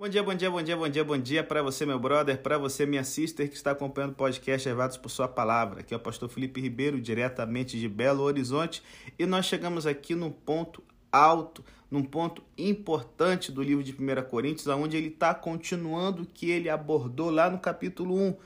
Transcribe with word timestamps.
Bom 0.00 0.08
dia, 0.08 0.22
bom 0.22 0.34
dia, 0.34 0.50
bom 0.50 0.62
dia, 0.62 0.76
bom 0.78 0.88
dia, 0.88 1.04
bom 1.04 1.18
dia 1.18 1.44
para 1.44 1.62
você, 1.62 1.84
meu 1.84 1.98
brother, 1.98 2.40
para 2.40 2.56
você, 2.56 2.86
minha 2.86 3.04
sister, 3.04 3.46
que 3.46 3.54
está 3.54 3.72
acompanhando 3.72 4.12
o 4.12 4.14
podcast 4.14 4.66
Levados 4.66 4.96
por 4.96 5.10
Sua 5.10 5.28
Palavra. 5.28 5.80
Aqui 5.80 5.92
é 5.92 5.96
o 5.98 6.00
pastor 6.00 6.30
Felipe 6.30 6.58
Ribeiro, 6.58 6.98
diretamente 6.98 7.78
de 7.78 7.86
Belo 7.86 8.22
Horizonte, 8.22 8.82
e 9.18 9.26
nós 9.26 9.44
chegamos 9.44 9.86
aqui 9.86 10.14
num 10.14 10.30
ponto 10.30 10.82
alto, 11.12 11.62
num 11.90 12.02
ponto 12.02 12.42
importante 12.56 13.52
do 13.52 13.62
livro 13.62 13.84
de 13.84 13.92
1 13.92 14.26
Coríntios, 14.30 14.66
onde 14.68 14.96
ele 14.96 15.08
está 15.08 15.34
continuando 15.34 16.22
o 16.22 16.26
que 16.26 16.50
ele 16.50 16.70
abordou 16.70 17.28
lá 17.28 17.50
no 17.50 17.58
capítulo 17.58 18.16
1. 18.16 18.36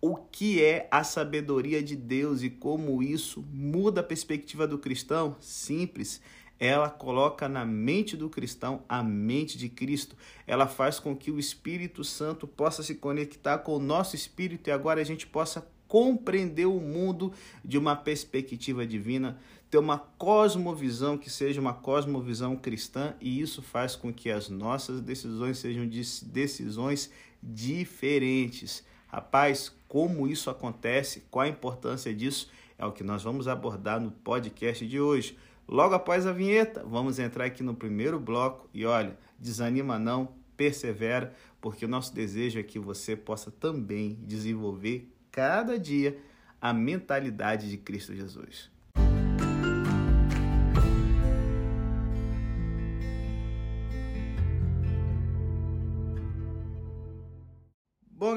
O 0.00 0.16
que 0.16 0.64
é 0.64 0.88
a 0.90 1.04
sabedoria 1.04 1.82
de 1.82 1.94
Deus 1.94 2.42
e 2.42 2.48
como 2.48 3.02
isso 3.02 3.44
muda 3.52 4.00
a 4.00 4.04
perspectiva 4.04 4.66
do 4.66 4.78
cristão? 4.78 5.36
Simples 5.40 6.22
ela 6.58 6.88
coloca 6.88 7.48
na 7.48 7.64
mente 7.64 8.16
do 8.16 8.30
cristão 8.30 8.82
a 8.88 9.02
mente 9.02 9.58
de 9.58 9.68
Cristo. 9.68 10.16
Ela 10.46 10.66
faz 10.66 10.98
com 10.98 11.14
que 11.14 11.30
o 11.30 11.38
Espírito 11.38 12.02
Santo 12.02 12.46
possa 12.46 12.82
se 12.82 12.94
conectar 12.94 13.58
com 13.58 13.76
o 13.76 13.80
nosso 13.80 14.16
espírito 14.16 14.68
e 14.68 14.72
agora 14.72 15.00
a 15.00 15.04
gente 15.04 15.26
possa 15.26 15.66
compreender 15.88 16.66
o 16.66 16.80
mundo 16.80 17.32
de 17.64 17.78
uma 17.78 17.94
perspectiva 17.94 18.86
divina, 18.86 19.38
ter 19.70 19.78
uma 19.78 19.98
cosmovisão 19.98 21.16
que 21.16 21.30
seja 21.30 21.60
uma 21.60 21.74
cosmovisão 21.74 22.56
cristã, 22.56 23.14
e 23.20 23.40
isso 23.40 23.62
faz 23.62 23.94
com 23.94 24.12
que 24.12 24.30
as 24.30 24.48
nossas 24.48 25.00
decisões 25.00 25.58
sejam 25.58 25.86
decisões 25.86 27.10
diferentes. 27.42 28.84
Rapaz, 29.06 29.72
como 29.86 30.26
isso 30.26 30.50
acontece, 30.50 31.24
qual 31.30 31.44
a 31.44 31.48
importância 31.48 32.12
disso, 32.12 32.50
é 32.78 32.84
o 32.84 32.92
que 32.92 33.04
nós 33.04 33.22
vamos 33.22 33.48
abordar 33.48 34.00
no 34.00 34.10
podcast 34.10 34.86
de 34.86 35.00
hoje. 35.00 35.38
Logo 35.68 35.94
após 35.94 36.26
a 36.26 36.32
vinheta, 36.32 36.84
vamos 36.84 37.18
entrar 37.18 37.44
aqui 37.44 37.62
no 37.62 37.74
primeiro 37.74 38.20
bloco 38.20 38.68
e 38.72 38.86
olha, 38.86 39.18
desanima 39.38 39.98
não, 39.98 40.28
persevera, 40.56 41.34
porque 41.60 41.84
o 41.84 41.88
nosso 41.88 42.14
desejo 42.14 42.58
é 42.58 42.62
que 42.62 42.78
você 42.78 43.16
possa 43.16 43.50
também 43.50 44.16
desenvolver 44.22 45.12
cada 45.30 45.78
dia 45.78 46.18
a 46.60 46.72
mentalidade 46.72 47.68
de 47.68 47.76
Cristo 47.76 48.14
Jesus. 48.14 48.70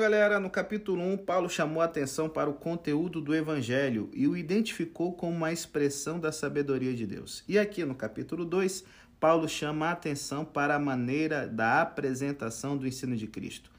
Galera, 0.10 0.40
no 0.40 0.50
capítulo 0.50 1.04
1, 1.04 1.18
Paulo 1.18 1.48
chamou 1.48 1.84
a 1.84 1.86
atenção 1.86 2.28
para 2.28 2.50
o 2.50 2.56
conteúdo 2.56 3.22
do 3.22 3.36
evangelho 3.36 4.10
e 4.12 4.28
o 4.28 4.36
identificou 4.36 5.14
como 5.14 5.38
uma 5.38 5.54
expressão 5.54 6.20
da 6.20 6.32
sabedoria 6.32 6.96
de 6.96 7.06
Deus. 7.06 7.44
E 7.48 7.60
aqui 7.60 7.86
no 7.86 7.94
capítulo 7.94 8.44
2, 8.44 8.84
Paulo 9.20 9.48
chama 9.48 9.86
a 9.86 9.92
atenção 9.92 10.44
para 10.44 10.74
a 10.74 10.80
maneira 10.80 11.48
da 11.48 11.80
apresentação 11.84 12.76
do 12.76 12.88
ensino 12.88 13.16
de 13.16 13.28
Cristo 13.28 13.70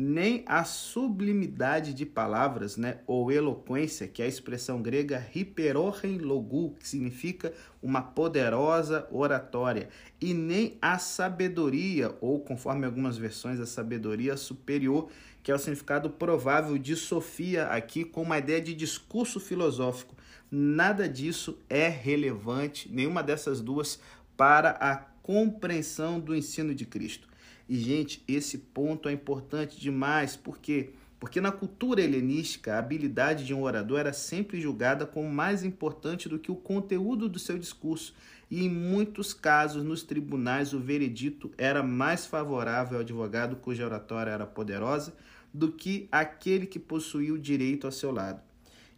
nem 0.00 0.42
a 0.46 0.64
sublimidade 0.64 1.92
de 1.92 2.06
palavras, 2.06 2.78
né, 2.78 3.00
ou 3.06 3.30
eloquência, 3.30 4.08
que 4.08 4.22
é 4.22 4.24
a 4.24 4.28
expressão 4.28 4.80
grega 4.80 5.26
hiperochen 5.34 6.16
logu, 6.16 6.74
que 6.80 6.88
significa 6.88 7.52
uma 7.82 8.00
poderosa 8.00 9.06
oratória, 9.10 9.90
e 10.18 10.32
nem 10.32 10.78
a 10.80 10.98
sabedoria, 10.98 12.16
ou 12.22 12.40
conforme 12.40 12.86
algumas 12.86 13.18
versões, 13.18 13.60
a 13.60 13.66
sabedoria 13.66 14.38
superior, 14.38 15.10
que 15.42 15.52
é 15.52 15.54
o 15.54 15.58
significado 15.58 16.08
provável 16.08 16.78
de 16.78 16.96
Sofia 16.96 17.66
aqui 17.66 18.02
com 18.02 18.22
uma 18.22 18.38
ideia 18.38 18.60
de 18.60 18.74
discurso 18.74 19.38
filosófico. 19.38 20.16
Nada 20.50 21.06
disso 21.06 21.58
é 21.68 21.88
relevante, 21.88 22.90
nenhuma 22.90 23.22
dessas 23.22 23.60
duas 23.60 24.00
para 24.34 24.70
a 24.80 24.96
compreensão 25.22 26.18
do 26.18 26.34
ensino 26.34 26.74
de 26.74 26.86
Cristo. 26.86 27.29
E, 27.70 27.78
gente, 27.78 28.20
esse 28.26 28.58
ponto 28.58 29.08
é 29.08 29.12
importante 29.12 29.80
demais, 29.80 30.34
por 30.34 30.58
quê? 30.58 30.90
Porque 31.20 31.40
na 31.40 31.52
cultura 31.52 32.00
helenística, 32.00 32.74
a 32.74 32.80
habilidade 32.80 33.46
de 33.46 33.54
um 33.54 33.62
orador 33.62 34.00
era 34.00 34.12
sempre 34.12 34.60
julgada 34.60 35.06
como 35.06 35.30
mais 35.30 35.62
importante 35.62 36.28
do 36.28 36.36
que 36.36 36.50
o 36.50 36.56
conteúdo 36.56 37.28
do 37.28 37.38
seu 37.38 37.56
discurso, 37.56 38.12
e 38.50 38.64
em 38.64 38.68
muitos 38.68 39.32
casos, 39.32 39.84
nos 39.84 40.02
tribunais, 40.02 40.72
o 40.72 40.80
veredito 40.80 41.52
era 41.56 41.80
mais 41.80 42.26
favorável 42.26 42.96
ao 42.96 43.02
advogado 43.02 43.54
cuja 43.54 43.84
oratória 43.84 44.32
era 44.32 44.46
poderosa 44.46 45.14
do 45.54 45.70
que 45.70 46.08
aquele 46.10 46.66
que 46.66 46.80
possuía 46.80 47.32
o 47.32 47.38
direito 47.38 47.86
ao 47.86 47.92
seu 47.92 48.10
lado. 48.10 48.42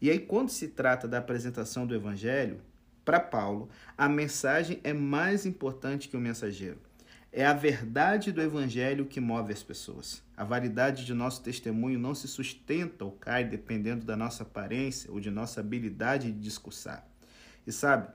E 0.00 0.08
aí, 0.08 0.18
quando 0.18 0.48
se 0.48 0.68
trata 0.68 1.06
da 1.06 1.18
apresentação 1.18 1.86
do 1.86 1.94
evangelho, 1.94 2.58
para 3.04 3.20
Paulo, 3.20 3.68
a 3.98 4.08
mensagem 4.08 4.80
é 4.82 4.94
mais 4.94 5.44
importante 5.44 6.08
que 6.08 6.16
o 6.16 6.20
mensageiro. 6.20 6.78
É 7.34 7.47
a 7.47 7.54
verdade 7.54 8.31
do 8.31 8.43
Evangelho 8.43 9.06
que 9.06 9.19
move 9.19 9.54
as 9.54 9.62
pessoas. 9.62 10.22
A 10.37 10.44
validade 10.44 11.06
de 11.06 11.15
nosso 11.15 11.43
testemunho 11.43 11.98
não 11.98 12.15
se 12.15 12.28
sustenta 12.28 13.06
ou 13.06 13.12
cai 13.12 13.43
dependendo 13.43 14.04
da 14.04 14.15
nossa 14.15 14.43
aparência 14.43 15.10
ou 15.10 15.19
de 15.19 15.31
nossa 15.31 15.60
habilidade 15.60 16.31
de 16.31 16.38
discursar. 16.38 17.09
E 17.66 17.72
sabe, 17.72 18.09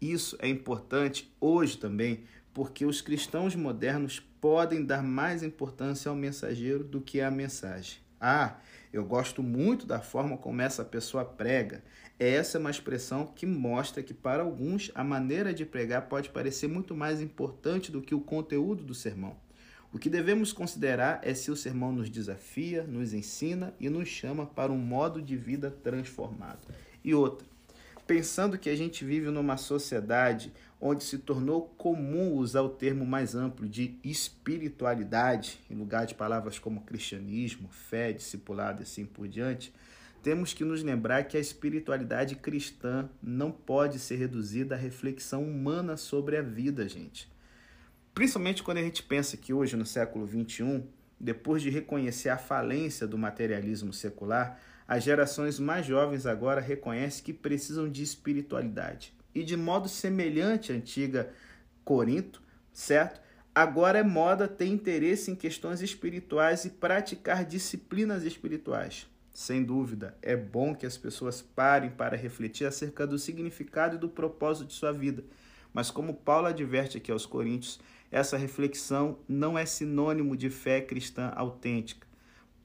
isso 0.00 0.36
é 0.40 0.48
importante 0.48 1.32
hoje 1.40 1.78
também, 1.78 2.24
porque 2.52 2.84
os 2.84 3.00
cristãos 3.00 3.54
modernos 3.54 4.18
podem 4.40 4.84
dar 4.84 5.02
mais 5.02 5.44
importância 5.44 6.08
ao 6.08 6.16
mensageiro 6.16 6.82
do 6.82 7.00
que 7.00 7.20
à 7.20 7.30
mensagem. 7.30 7.98
Ah, 8.20 8.56
eu 8.92 9.04
gosto 9.04 9.42
muito 9.42 9.86
da 9.86 10.00
forma 10.00 10.36
como 10.36 10.60
essa 10.60 10.84
pessoa 10.84 11.24
prega. 11.24 11.82
Essa 12.18 12.58
é 12.58 12.60
uma 12.60 12.70
expressão 12.70 13.26
que 13.26 13.46
mostra 13.46 14.02
que, 14.02 14.12
para 14.12 14.42
alguns, 14.42 14.90
a 14.94 15.04
maneira 15.04 15.54
de 15.54 15.64
pregar 15.64 16.08
pode 16.08 16.28
parecer 16.28 16.68
muito 16.68 16.94
mais 16.94 17.20
importante 17.20 17.92
do 17.92 18.02
que 18.02 18.14
o 18.14 18.20
conteúdo 18.20 18.82
do 18.82 18.94
sermão. 18.94 19.36
O 19.92 19.98
que 19.98 20.10
devemos 20.10 20.52
considerar 20.52 21.20
é 21.22 21.34
se 21.34 21.50
o 21.50 21.56
sermão 21.56 21.92
nos 21.92 22.10
desafia, 22.10 22.84
nos 22.84 23.12
ensina 23.12 23.74
e 23.80 23.88
nos 23.88 24.08
chama 24.08 24.46
para 24.46 24.70
um 24.70 24.78
modo 24.78 25.20
de 25.20 25.36
vida 25.36 25.70
transformado. 25.70 26.60
E 27.02 27.14
outra, 27.14 27.46
pensando 28.10 28.58
que 28.58 28.68
a 28.68 28.74
gente 28.74 29.04
vive 29.04 29.30
numa 29.30 29.56
sociedade 29.56 30.52
onde 30.80 31.04
se 31.04 31.16
tornou 31.16 31.72
comum 31.78 32.34
usar 32.34 32.60
o 32.60 32.68
termo 32.68 33.06
mais 33.06 33.36
amplo 33.36 33.68
de 33.68 34.00
espiritualidade, 34.02 35.60
em 35.70 35.76
lugar 35.76 36.06
de 36.06 36.16
palavras 36.16 36.58
como 36.58 36.80
cristianismo, 36.80 37.68
fé, 37.68 38.12
discipulado 38.12 38.80
e 38.80 38.82
assim 38.82 39.06
por 39.06 39.28
diante, 39.28 39.72
temos 40.24 40.52
que 40.52 40.64
nos 40.64 40.82
lembrar 40.82 41.22
que 41.22 41.36
a 41.36 41.40
espiritualidade 41.40 42.34
cristã 42.34 43.08
não 43.22 43.52
pode 43.52 44.00
ser 44.00 44.16
reduzida 44.16 44.74
à 44.74 44.78
reflexão 44.78 45.44
humana 45.44 45.96
sobre 45.96 46.36
a 46.36 46.42
vida, 46.42 46.88
gente. 46.88 47.30
Principalmente 48.12 48.64
quando 48.64 48.78
a 48.78 48.82
gente 48.82 49.04
pensa 49.04 49.36
que 49.36 49.52
hoje, 49.52 49.76
no 49.76 49.86
século 49.86 50.26
XXI, 50.26 50.82
depois 51.20 51.62
de 51.62 51.70
reconhecer 51.70 52.30
a 52.30 52.36
falência 52.36 53.06
do 53.06 53.16
materialismo 53.16 53.92
secular, 53.92 54.60
as 54.90 55.04
gerações 55.04 55.60
mais 55.60 55.86
jovens 55.86 56.26
agora 56.26 56.60
reconhecem 56.60 57.22
que 57.22 57.32
precisam 57.32 57.88
de 57.88 58.02
espiritualidade. 58.02 59.14
E 59.32 59.44
de 59.44 59.56
modo 59.56 59.88
semelhante 59.88 60.72
à 60.72 60.74
antiga 60.74 61.30
Corinto, 61.84 62.42
certo? 62.72 63.20
Agora 63.54 64.00
é 64.00 64.02
moda 64.02 64.48
ter 64.48 64.66
interesse 64.66 65.30
em 65.30 65.36
questões 65.36 65.80
espirituais 65.80 66.64
e 66.64 66.70
praticar 66.70 67.44
disciplinas 67.44 68.24
espirituais. 68.24 69.06
Sem 69.32 69.62
dúvida, 69.62 70.16
é 70.20 70.34
bom 70.34 70.74
que 70.74 70.86
as 70.86 70.98
pessoas 70.98 71.40
parem 71.40 71.90
para 71.90 72.16
refletir 72.16 72.66
acerca 72.66 73.06
do 73.06 73.16
significado 73.16 73.94
e 73.94 73.98
do 73.98 74.08
propósito 74.08 74.66
de 74.66 74.74
sua 74.74 74.90
vida. 74.90 75.22
Mas, 75.72 75.88
como 75.88 76.14
Paulo 76.14 76.48
adverte 76.48 76.96
aqui 76.96 77.12
aos 77.12 77.24
Coríntios, 77.24 77.78
essa 78.10 78.36
reflexão 78.36 79.20
não 79.28 79.56
é 79.56 79.64
sinônimo 79.64 80.36
de 80.36 80.50
fé 80.50 80.80
cristã 80.80 81.32
autêntica. 81.36 82.09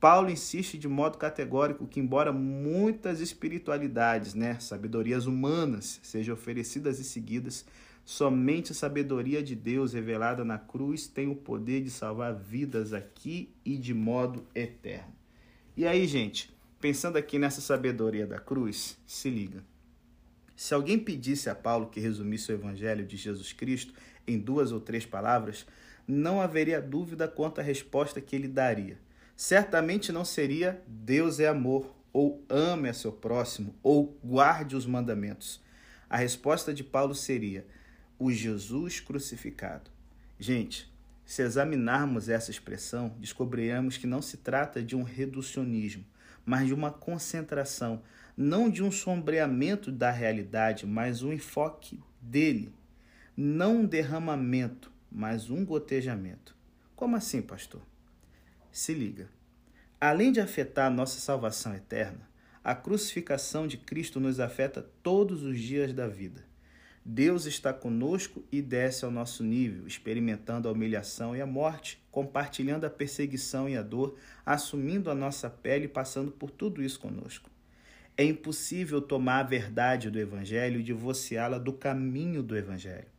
Paulo 0.05 0.29
insiste 0.29 0.77
de 0.77 0.87
modo 0.87 1.17
categórico 1.17 1.87
que, 1.87 1.99
embora 1.99 2.31
muitas 2.31 3.21
espiritualidades, 3.21 4.35
né, 4.35 4.59
sabedorias 4.59 5.25
humanas, 5.25 5.99
sejam 6.03 6.35
oferecidas 6.35 6.99
e 6.99 7.03
seguidas, 7.03 7.65
somente 8.03 8.71
a 8.71 8.75
sabedoria 8.75 9.41
de 9.41 9.55
Deus 9.55 9.93
revelada 9.93 10.45
na 10.45 10.59
cruz 10.59 11.07
tem 11.07 11.27
o 11.27 11.35
poder 11.35 11.81
de 11.81 11.89
salvar 11.89 12.35
vidas 12.35 12.93
aqui 12.93 13.49
e 13.65 13.77
de 13.77 13.95
modo 13.95 14.45
eterno. 14.53 15.15
E 15.75 15.87
aí, 15.87 16.05
gente, 16.05 16.55
Pensando 16.85 17.17
aqui 17.17 17.39
nessa 17.39 17.61
sabedoria 17.61 18.27
da 18.27 18.37
cruz, 18.37 18.95
se 19.07 19.27
liga. 19.27 19.63
Se 20.55 20.71
alguém 20.71 20.99
pedisse 20.99 21.49
a 21.49 21.55
Paulo 21.55 21.87
que 21.87 21.99
resumisse 21.99 22.51
o 22.51 22.53
evangelho 22.53 23.03
de 23.03 23.17
Jesus 23.17 23.51
Cristo 23.53 23.91
em 24.27 24.37
duas 24.37 24.71
ou 24.71 24.79
três 24.79 25.03
palavras, 25.03 25.65
não 26.07 26.39
haveria 26.39 26.79
dúvida 26.79 27.27
quanto 27.27 27.59
à 27.59 27.63
resposta 27.63 28.21
que 28.21 28.35
ele 28.35 28.47
daria. 28.47 28.99
Certamente 29.35 30.11
não 30.11 30.23
seria 30.23 30.81
Deus 30.87 31.39
é 31.39 31.47
amor, 31.47 31.93
ou 32.13 32.45
ame 32.49 32.87
a 32.87 32.93
seu 32.93 33.11
próximo, 33.11 33.75
ou 33.83 34.17
guarde 34.23 34.75
os 34.75 34.85
mandamentos. 34.85 35.61
A 36.09 36.15
resposta 36.15 36.73
de 36.73 36.83
Paulo 36.83 37.13
seria 37.13 37.67
o 38.17 38.31
Jesus 38.31 39.01
crucificado. 39.01 39.91
Gente, 40.39 40.89
se 41.25 41.41
examinarmos 41.41 42.29
essa 42.29 42.51
expressão, 42.51 43.13
descobriremos 43.19 43.97
que 43.97 44.07
não 44.07 44.21
se 44.21 44.37
trata 44.37 44.81
de 44.81 44.95
um 44.95 45.03
reducionismo, 45.03 46.05
mas 46.45 46.67
de 46.67 46.73
uma 46.73 46.91
concentração, 46.91 48.01
não 48.37 48.69
de 48.69 48.81
um 48.81 48.91
sombreamento 48.91 49.91
da 49.91 50.11
realidade, 50.11 50.85
mas 50.85 51.21
um 51.21 51.33
enfoque 51.33 51.99
dele, 52.21 52.73
não 53.35 53.79
um 53.79 53.85
derramamento, 53.85 54.89
mas 55.11 55.49
um 55.49 55.65
gotejamento. 55.65 56.55
Como 56.95 57.17
assim, 57.17 57.41
pastor? 57.41 57.81
Se 58.75 58.93
liga. 58.93 59.29
Além 60.01 60.33
de 60.33 60.41
afetar 60.41 60.87
a 60.87 60.93
nossa 60.93 61.17
salvação 61.21 61.73
eterna, 61.73 62.29
a 62.61 62.75
crucificação 62.75 63.65
de 63.65 63.77
Cristo 63.77 64.19
nos 64.19 64.37
afeta 64.37 64.85
todos 65.01 65.43
os 65.43 65.57
dias 65.57 65.93
da 65.93 66.09
vida. 66.09 66.43
Deus 67.05 67.45
está 67.45 67.71
conosco 67.71 68.43
e 68.51 68.61
desce 68.61 69.05
ao 69.05 69.11
nosso 69.11 69.45
nível, 69.45 69.87
experimentando 69.87 70.67
a 70.67 70.73
humilhação 70.73 71.33
e 71.33 71.39
a 71.39 71.45
morte, 71.45 72.03
compartilhando 72.11 72.83
a 72.83 72.89
perseguição 72.89 73.69
e 73.69 73.77
a 73.77 73.81
dor, 73.81 74.17
assumindo 74.45 75.09
a 75.09 75.15
nossa 75.15 75.49
pele 75.49 75.85
e 75.85 75.87
passando 75.87 76.29
por 76.29 76.51
tudo 76.51 76.83
isso 76.83 76.99
conosco. 76.99 77.49
É 78.17 78.25
impossível 78.25 79.01
tomar 79.01 79.39
a 79.39 79.43
verdade 79.43 80.11
do 80.11 80.19
Evangelho 80.19 80.81
e 80.81 80.83
divorciá-la 80.83 81.57
do 81.57 81.71
caminho 81.71 82.43
do 82.43 82.57
Evangelho. 82.57 83.14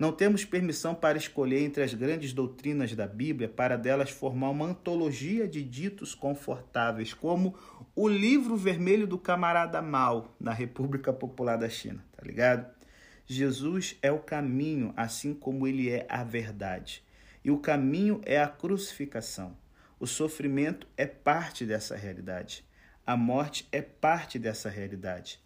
Não 0.00 0.12
temos 0.12 0.46
permissão 0.46 0.94
para 0.94 1.18
escolher 1.18 1.62
entre 1.62 1.82
as 1.82 1.92
grandes 1.92 2.32
doutrinas 2.32 2.94
da 2.94 3.06
Bíblia 3.06 3.50
para 3.50 3.76
delas 3.76 4.08
formar 4.08 4.48
uma 4.48 4.64
antologia 4.64 5.46
de 5.46 5.62
ditos 5.62 6.14
confortáveis, 6.14 7.12
como 7.12 7.54
o 7.94 8.08
livro 8.08 8.56
vermelho 8.56 9.06
do 9.06 9.18
camarada 9.18 9.82
Mao 9.82 10.34
na 10.40 10.54
República 10.54 11.12
Popular 11.12 11.58
da 11.58 11.68
China, 11.68 12.02
tá 12.16 12.22
ligado? 12.24 12.66
Jesus 13.26 13.98
é 14.00 14.10
o 14.10 14.18
caminho, 14.18 14.94
assim 14.96 15.34
como 15.34 15.66
ele 15.66 15.90
é 15.90 16.06
a 16.08 16.24
verdade. 16.24 17.04
E 17.44 17.50
o 17.50 17.58
caminho 17.58 18.22
é 18.24 18.40
a 18.40 18.48
crucificação. 18.48 19.54
O 19.98 20.06
sofrimento 20.06 20.86
é 20.96 21.04
parte 21.04 21.66
dessa 21.66 21.94
realidade. 21.94 22.64
A 23.06 23.18
morte 23.18 23.68
é 23.70 23.82
parte 23.82 24.38
dessa 24.38 24.70
realidade. 24.70 25.38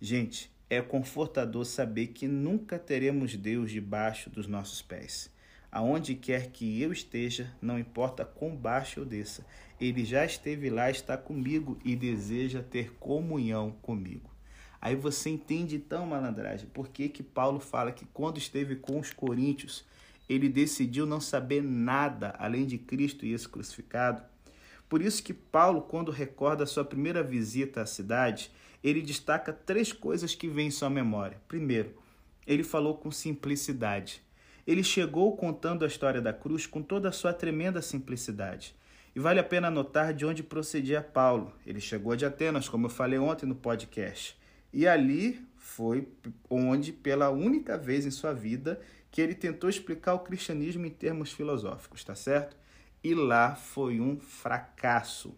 Gente, 0.00 0.50
é 0.70 0.82
confortador 0.82 1.64
saber 1.64 2.08
que 2.08 2.28
nunca 2.28 2.78
teremos 2.78 3.34
Deus 3.34 3.70
debaixo 3.70 4.28
dos 4.28 4.46
nossos 4.46 4.82
pés. 4.82 5.30
Aonde 5.70 6.14
quer 6.14 6.50
que 6.50 6.80
eu 6.80 6.92
esteja, 6.92 7.52
não 7.60 7.78
importa 7.78 8.24
quão 8.24 8.56
baixo 8.56 9.00
eu 9.00 9.04
desça, 9.04 9.44
ele 9.80 10.04
já 10.04 10.24
esteve 10.24 10.70
lá, 10.70 10.90
está 10.90 11.16
comigo 11.16 11.78
e 11.84 11.94
deseja 11.94 12.62
ter 12.62 12.92
comunhão 12.94 13.72
comigo. 13.82 14.30
Aí 14.80 14.94
você 14.94 15.30
entende 15.30 15.76
então, 15.76 16.06
malandragem, 16.06 16.68
por 16.68 16.88
que, 16.88 17.08
que 17.08 17.22
Paulo 17.22 17.60
fala 17.60 17.92
que 17.92 18.06
quando 18.06 18.38
esteve 18.38 18.76
com 18.76 18.98
os 18.98 19.12
coríntios, 19.12 19.84
ele 20.28 20.48
decidiu 20.48 21.04
não 21.04 21.20
saber 21.20 21.62
nada 21.62 22.34
além 22.38 22.64
de 22.66 22.78
Cristo 22.78 23.26
e 23.26 23.32
esse 23.32 23.48
crucificado? 23.48 24.22
Por 24.88 25.02
isso 25.02 25.22
que 25.22 25.34
Paulo, 25.34 25.82
quando 25.82 26.10
recorda 26.10 26.64
a 26.64 26.66
sua 26.66 26.84
primeira 26.84 27.22
visita 27.22 27.82
à 27.82 27.86
cidade, 27.86 28.50
ele 28.82 29.02
destaca 29.02 29.52
três 29.52 29.92
coisas 29.92 30.34
que 30.34 30.48
vêm 30.48 30.68
em 30.68 30.70
sua 30.70 30.90
memória. 30.90 31.40
Primeiro, 31.48 31.94
ele 32.46 32.62
falou 32.62 32.96
com 32.96 33.10
simplicidade. 33.10 34.22
Ele 34.66 34.82
chegou 34.82 35.36
contando 35.36 35.84
a 35.84 35.88
história 35.88 36.20
da 36.20 36.32
cruz 36.32 36.66
com 36.66 36.82
toda 36.82 37.08
a 37.08 37.12
sua 37.12 37.32
tremenda 37.32 37.80
simplicidade. 37.80 38.74
E 39.16 39.20
vale 39.20 39.40
a 39.40 39.44
pena 39.44 39.70
notar 39.70 40.12
de 40.12 40.24
onde 40.24 40.42
procedia 40.42 41.02
Paulo. 41.02 41.52
Ele 41.66 41.80
chegou 41.80 42.14
de 42.14 42.24
Atenas, 42.24 42.68
como 42.68 42.86
eu 42.86 42.90
falei 42.90 43.18
ontem 43.18 43.46
no 43.46 43.54
podcast. 43.54 44.38
E 44.72 44.86
ali 44.86 45.44
foi 45.56 46.08
onde, 46.48 46.92
pela 46.92 47.30
única 47.30 47.76
vez 47.76 48.06
em 48.06 48.10
sua 48.10 48.32
vida, 48.32 48.80
que 49.10 49.20
ele 49.20 49.34
tentou 49.34 49.68
explicar 49.68 50.14
o 50.14 50.20
cristianismo 50.20 50.86
em 50.86 50.90
termos 50.90 51.32
filosóficos, 51.32 52.04
tá 52.04 52.14
certo? 52.14 52.56
E 53.02 53.14
lá 53.14 53.54
foi 53.54 54.00
um 54.00 54.18
fracasso. 54.18 55.34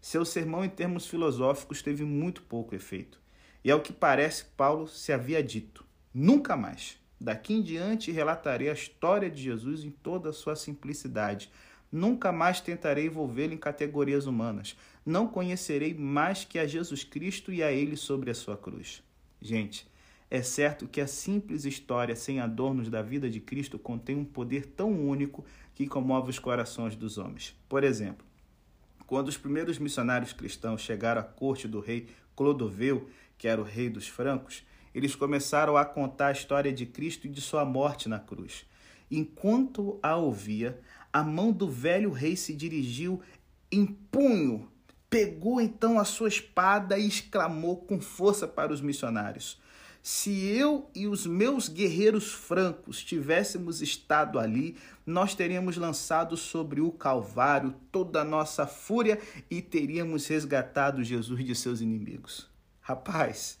Seu 0.00 0.24
sermão 0.24 0.64
em 0.64 0.68
termos 0.68 1.06
filosóficos 1.06 1.82
teve 1.82 2.04
muito 2.04 2.42
pouco 2.42 2.74
efeito. 2.74 3.20
E 3.64 3.70
ao 3.70 3.80
que 3.80 3.92
parece, 3.92 4.44
Paulo 4.56 4.86
se 4.86 5.12
havia 5.12 5.42
dito: 5.42 5.84
nunca 6.12 6.56
mais. 6.56 6.98
Daqui 7.20 7.52
em 7.52 7.62
diante 7.62 8.12
relatarei 8.12 8.70
a 8.70 8.74
história 8.74 9.28
de 9.28 9.42
Jesus 9.42 9.84
em 9.84 9.90
toda 9.90 10.30
a 10.30 10.32
sua 10.32 10.54
simplicidade. 10.54 11.50
Nunca 11.90 12.30
mais 12.30 12.60
tentarei 12.60 13.06
envolvê-lo 13.06 13.54
em 13.54 13.58
categorias 13.58 14.26
humanas 14.26 14.76
não 15.08 15.26
conhecerei 15.26 15.94
mais 15.94 16.44
que 16.44 16.58
a 16.58 16.66
Jesus 16.66 17.02
Cristo 17.02 17.50
e 17.50 17.62
a 17.62 17.72
Ele 17.72 17.96
sobre 17.96 18.30
a 18.30 18.34
sua 18.34 18.58
cruz. 18.58 19.02
Gente, 19.40 19.90
é 20.30 20.42
certo 20.42 20.86
que 20.86 21.00
a 21.00 21.06
simples 21.06 21.64
história 21.64 22.14
sem 22.14 22.40
adornos 22.40 22.90
da 22.90 23.00
vida 23.00 23.30
de 23.30 23.40
Cristo 23.40 23.78
contém 23.78 24.16
um 24.16 24.24
poder 24.24 24.66
tão 24.66 24.92
único 24.92 25.46
que 25.74 25.86
comove 25.86 26.28
os 26.28 26.38
corações 26.38 26.94
dos 26.94 27.16
homens. 27.16 27.56
Por 27.70 27.82
exemplo, 27.82 28.26
quando 29.08 29.26
os 29.26 29.36
primeiros 29.36 29.78
missionários 29.80 30.32
cristãos 30.32 30.82
chegaram 30.82 31.20
à 31.20 31.24
corte 31.24 31.66
do 31.66 31.80
rei 31.80 32.08
Clodoveu, 32.36 33.08
que 33.36 33.48
era 33.48 33.60
o 33.60 33.64
rei 33.64 33.90
dos 33.90 34.06
francos, 34.06 34.62
eles 34.94 35.16
começaram 35.16 35.76
a 35.76 35.84
contar 35.84 36.28
a 36.28 36.32
história 36.32 36.72
de 36.72 36.86
Cristo 36.86 37.26
e 37.26 37.30
de 37.30 37.40
sua 37.40 37.64
morte 37.64 38.08
na 38.08 38.20
cruz. 38.20 38.64
Enquanto 39.10 39.98
a 40.00 40.16
ouvia, 40.16 40.78
a 41.12 41.24
mão 41.24 41.50
do 41.50 41.68
velho 41.68 42.12
rei 42.12 42.36
se 42.36 42.54
dirigiu 42.54 43.20
em 43.72 43.86
punho 43.86 44.68
Pegou 45.10 45.58
então 45.58 45.98
a 45.98 46.04
sua 46.04 46.28
espada 46.28 46.98
e 46.98 47.08
exclamou 47.08 47.78
com 47.78 47.98
força 47.98 48.46
para 48.46 48.72
os 48.72 48.82
missionários: 48.82 49.58
Se 50.10 50.46
eu 50.46 50.90
e 50.94 51.06
os 51.06 51.26
meus 51.26 51.68
guerreiros 51.68 52.32
francos 52.32 53.04
tivéssemos 53.04 53.82
estado 53.82 54.38
ali, 54.38 54.74
nós 55.04 55.34
teríamos 55.34 55.76
lançado 55.76 56.34
sobre 56.34 56.80
o 56.80 56.90
Calvário 56.90 57.74
toda 57.92 58.22
a 58.22 58.24
nossa 58.24 58.66
fúria 58.66 59.20
e 59.50 59.60
teríamos 59.60 60.26
resgatado 60.26 61.04
Jesus 61.04 61.44
de 61.44 61.54
seus 61.54 61.82
inimigos. 61.82 62.48
Rapaz, 62.80 63.58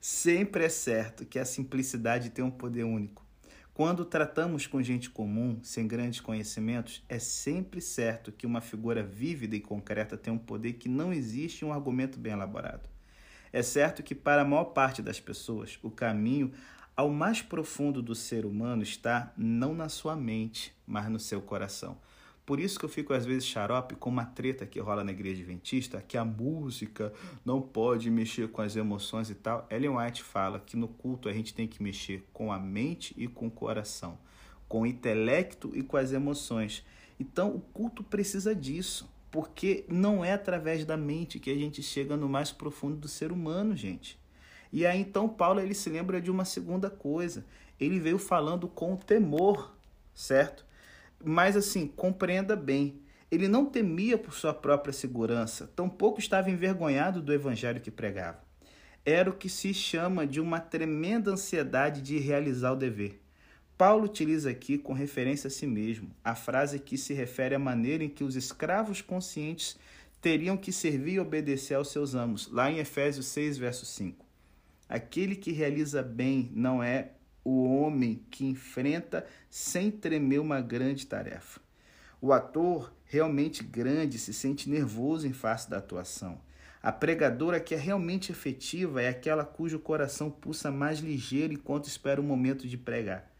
sempre 0.00 0.64
é 0.64 0.68
certo 0.68 1.24
que 1.24 1.38
a 1.38 1.44
simplicidade 1.44 2.30
tem 2.30 2.44
um 2.44 2.50
poder 2.50 2.82
único. 2.82 3.24
Quando 3.72 4.04
tratamos 4.04 4.66
com 4.66 4.82
gente 4.82 5.10
comum, 5.10 5.60
sem 5.62 5.86
grandes 5.86 6.20
conhecimentos, 6.20 7.04
é 7.08 7.20
sempre 7.20 7.80
certo 7.80 8.32
que 8.32 8.48
uma 8.48 8.60
figura 8.60 9.04
vívida 9.04 9.54
e 9.54 9.60
concreta 9.60 10.16
tem 10.16 10.32
um 10.32 10.38
poder 10.38 10.72
que 10.72 10.88
não 10.88 11.12
existe 11.12 11.64
em 11.64 11.68
um 11.68 11.72
argumento 11.72 12.18
bem 12.18 12.32
elaborado. 12.32 12.90
É 13.52 13.62
certo 13.62 14.02
que, 14.02 14.14
para 14.14 14.42
a 14.42 14.44
maior 14.44 14.64
parte 14.64 15.02
das 15.02 15.20
pessoas, 15.20 15.78
o 15.82 15.90
caminho 15.90 16.52
ao 16.96 17.10
mais 17.10 17.42
profundo 17.42 18.00
do 18.00 18.14
ser 18.14 18.46
humano 18.46 18.82
está 18.82 19.32
não 19.36 19.74
na 19.74 19.88
sua 19.88 20.16
mente, 20.16 20.74
mas 20.86 21.08
no 21.08 21.18
seu 21.18 21.42
coração. 21.42 21.98
Por 22.44 22.58
isso 22.58 22.78
que 22.78 22.84
eu 22.84 22.88
fico 22.88 23.12
às 23.12 23.24
vezes 23.24 23.46
xarope 23.46 23.94
com 23.94 24.10
uma 24.10 24.24
treta 24.24 24.66
que 24.66 24.80
rola 24.80 25.04
na 25.04 25.12
igreja 25.12 25.42
adventista, 25.42 26.02
que 26.02 26.18
a 26.18 26.24
música 26.24 27.12
não 27.44 27.62
pode 27.62 28.10
mexer 28.10 28.48
com 28.48 28.60
as 28.60 28.74
emoções 28.74 29.30
e 29.30 29.34
tal. 29.34 29.66
Ellen 29.70 29.96
White 29.96 30.22
fala 30.22 30.58
que 30.58 30.76
no 30.76 30.88
culto 30.88 31.28
a 31.28 31.32
gente 31.32 31.54
tem 31.54 31.68
que 31.68 31.82
mexer 31.82 32.26
com 32.32 32.52
a 32.52 32.58
mente 32.58 33.14
e 33.16 33.28
com 33.28 33.46
o 33.46 33.50
coração, 33.50 34.18
com 34.68 34.82
o 34.82 34.86
intelecto 34.86 35.70
e 35.74 35.82
com 35.82 35.96
as 35.96 36.12
emoções. 36.12 36.84
Então 37.18 37.54
o 37.54 37.60
culto 37.60 38.02
precisa 38.02 38.54
disso, 38.54 39.08
porque 39.32 39.86
não 39.88 40.22
é 40.22 40.34
através 40.34 40.84
da 40.84 40.94
mente 40.94 41.40
que 41.40 41.50
a 41.50 41.54
gente 41.54 41.82
chega 41.82 42.18
no 42.18 42.28
mais 42.28 42.52
profundo 42.52 42.96
do 42.98 43.08
ser 43.08 43.32
humano, 43.32 43.74
gente. 43.74 44.20
E 44.70 44.84
aí 44.84 45.00
então 45.00 45.26
Paulo 45.26 45.58
ele 45.58 45.74
se 45.74 45.88
lembra 45.88 46.20
de 46.20 46.30
uma 46.30 46.44
segunda 46.44 46.90
coisa. 46.90 47.44
Ele 47.80 47.98
veio 47.98 48.18
falando 48.18 48.68
com 48.68 48.94
temor, 48.94 49.74
certo? 50.14 50.66
Mas 51.24 51.56
assim, 51.56 51.86
compreenda 51.86 52.54
bem, 52.54 53.00
ele 53.30 53.48
não 53.48 53.64
temia 53.64 54.18
por 54.18 54.34
sua 54.34 54.52
própria 54.52 54.92
segurança, 54.92 55.66
tampouco 55.74 56.20
estava 56.20 56.50
envergonhado 56.50 57.22
do 57.22 57.32
evangelho 57.32 57.80
que 57.80 57.90
pregava. 57.90 58.44
Era 59.02 59.30
o 59.30 59.36
que 59.36 59.48
se 59.48 59.72
chama 59.72 60.26
de 60.26 60.42
uma 60.42 60.60
tremenda 60.60 61.30
ansiedade 61.30 62.02
de 62.02 62.18
realizar 62.18 62.72
o 62.72 62.76
dever. 62.76 63.21
Paulo 63.82 64.04
utiliza 64.04 64.48
aqui, 64.48 64.78
com 64.78 64.92
referência 64.92 65.48
a 65.48 65.50
si 65.50 65.66
mesmo, 65.66 66.14
a 66.22 66.36
frase 66.36 66.78
que 66.78 66.96
se 66.96 67.12
refere 67.12 67.56
à 67.56 67.58
maneira 67.58 68.04
em 68.04 68.08
que 68.08 68.22
os 68.22 68.36
escravos 68.36 69.02
conscientes 69.02 69.76
teriam 70.20 70.56
que 70.56 70.70
servir 70.70 71.14
e 71.14 71.18
obedecer 71.18 71.74
aos 71.74 71.90
seus 71.90 72.14
amos, 72.14 72.48
lá 72.52 72.70
em 72.70 72.78
Efésios 72.78 73.26
6, 73.26 73.58
verso 73.58 73.84
5. 73.84 74.24
Aquele 74.88 75.34
que 75.34 75.50
realiza 75.50 76.00
bem 76.00 76.48
não 76.54 76.80
é 76.80 77.10
o 77.42 77.64
homem 77.64 78.24
que 78.30 78.44
enfrenta 78.44 79.26
sem 79.50 79.90
tremer 79.90 80.38
uma 80.38 80.60
grande 80.60 81.04
tarefa. 81.04 81.60
O 82.20 82.32
ator 82.32 82.94
realmente 83.04 83.64
grande 83.64 84.16
se 84.16 84.32
sente 84.32 84.70
nervoso 84.70 85.26
em 85.26 85.32
face 85.32 85.68
da 85.68 85.78
atuação. 85.78 86.40
A 86.80 86.92
pregadora 86.92 87.58
que 87.58 87.74
é 87.74 87.78
realmente 87.78 88.30
efetiva 88.30 89.02
é 89.02 89.08
aquela 89.08 89.44
cujo 89.44 89.80
coração 89.80 90.30
pulsa 90.30 90.70
mais 90.70 91.00
ligeiro 91.00 91.52
enquanto 91.52 91.88
espera 91.88 92.20
o 92.20 92.24
momento 92.24 92.68
de 92.68 92.78
pregar. 92.78 93.31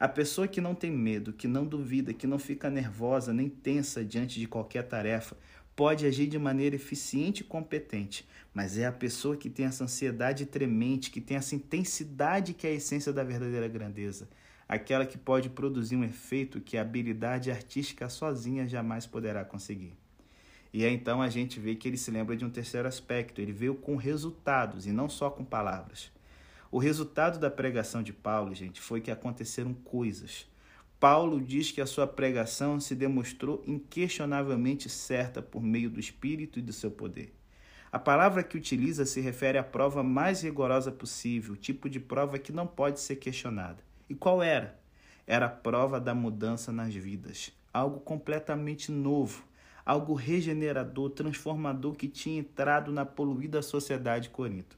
A 0.00 0.06
pessoa 0.06 0.46
que 0.46 0.60
não 0.60 0.76
tem 0.76 0.92
medo, 0.92 1.32
que 1.32 1.48
não 1.48 1.66
duvida, 1.66 2.14
que 2.14 2.24
não 2.24 2.38
fica 2.38 2.70
nervosa 2.70 3.32
nem 3.32 3.48
tensa 3.48 4.04
diante 4.04 4.38
de 4.38 4.46
qualquer 4.46 4.84
tarefa, 4.84 5.36
pode 5.74 6.06
agir 6.06 6.28
de 6.28 6.38
maneira 6.38 6.76
eficiente 6.76 7.40
e 7.40 7.44
competente, 7.44 8.24
mas 8.54 8.78
é 8.78 8.86
a 8.86 8.92
pessoa 8.92 9.36
que 9.36 9.50
tem 9.50 9.66
essa 9.66 9.82
ansiedade 9.82 10.46
tremente, 10.46 11.10
que 11.10 11.20
tem 11.20 11.36
essa 11.36 11.56
intensidade 11.56 12.54
que 12.54 12.64
é 12.64 12.70
a 12.70 12.74
essência 12.74 13.12
da 13.12 13.24
verdadeira 13.24 13.66
grandeza, 13.66 14.28
aquela 14.68 15.04
que 15.04 15.18
pode 15.18 15.48
produzir 15.48 15.96
um 15.96 16.04
efeito 16.04 16.60
que 16.60 16.76
a 16.76 16.82
habilidade 16.82 17.50
artística 17.50 18.08
sozinha 18.08 18.68
jamais 18.68 19.04
poderá 19.04 19.44
conseguir. 19.44 19.96
E 20.72 20.84
aí 20.84 20.94
então 20.94 21.20
a 21.20 21.28
gente 21.28 21.58
vê 21.58 21.74
que 21.74 21.88
ele 21.88 21.96
se 21.96 22.12
lembra 22.12 22.36
de 22.36 22.44
um 22.44 22.50
terceiro 22.50 22.86
aspecto, 22.86 23.40
ele 23.40 23.52
veio 23.52 23.74
com 23.74 23.96
resultados 23.96 24.86
e 24.86 24.92
não 24.92 25.08
só 25.08 25.28
com 25.28 25.44
palavras. 25.44 26.16
O 26.70 26.78
resultado 26.78 27.38
da 27.38 27.50
pregação 27.50 28.02
de 28.02 28.12
Paulo, 28.12 28.54
gente, 28.54 28.78
foi 28.78 29.00
que 29.00 29.10
aconteceram 29.10 29.72
coisas. 29.72 30.46
Paulo 31.00 31.40
diz 31.40 31.70
que 31.70 31.80
a 31.80 31.86
sua 31.86 32.06
pregação 32.06 32.78
se 32.78 32.94
demonstrou 32.94 33.62
inquestionavelmente 33.66 34.86
certa 34.90 35.40
por 35.40 35.62
meio 35.62 35.88
do 35.88 35.98
Espírito 35.98 36.58
e 36.58 36.62
do 36.62 36.72
seu 36.72 36.90
poder. 36.90 37.34
A 37.90 37.98
palavra 37.98 38.42
que 38.42 38.58
utiliza 38.58 39.06
se 39.06 39.18
refere 39.18 39.56
à 39.56 39.62
prova 39.62 40.02
mais 40.02 40.42
rigorosa 40.42 40.92
possível, 40.92 41.56
tipo 41.56 41.88
de 41.88 41.98
prova 41.98 42.38
que 42.38 42.52
não 42.52 42.66
pode 42.66 43.00
ser 43.00 43.16
questionada. 43.16 43.82
E 44.06 44.14
qual 44.14 44.42
era? 44.42 44.78
Era 45.26 45.46
a 45.46 45.50
prova 45.50 45.98
da 45.98 46.14
mudança 46.14 46.70
nas 46.70 46.94
vidas, 46.94 47.50
algo 47.72 48.00
completamente 48.00 48.92
novo, 48.92 49.42
algo 49.86 50.12
regenerador, 50.12 51.08
transformador 51.10 51.94
que 51.94 52.08
tinha 52.08 52.40
entrado 52.40 52.92
na 52.92 53.06
poluída 53.06 53.62
sociedade 53.62 54.24
de 54.24 54.34
Corinto. 54.34 54.77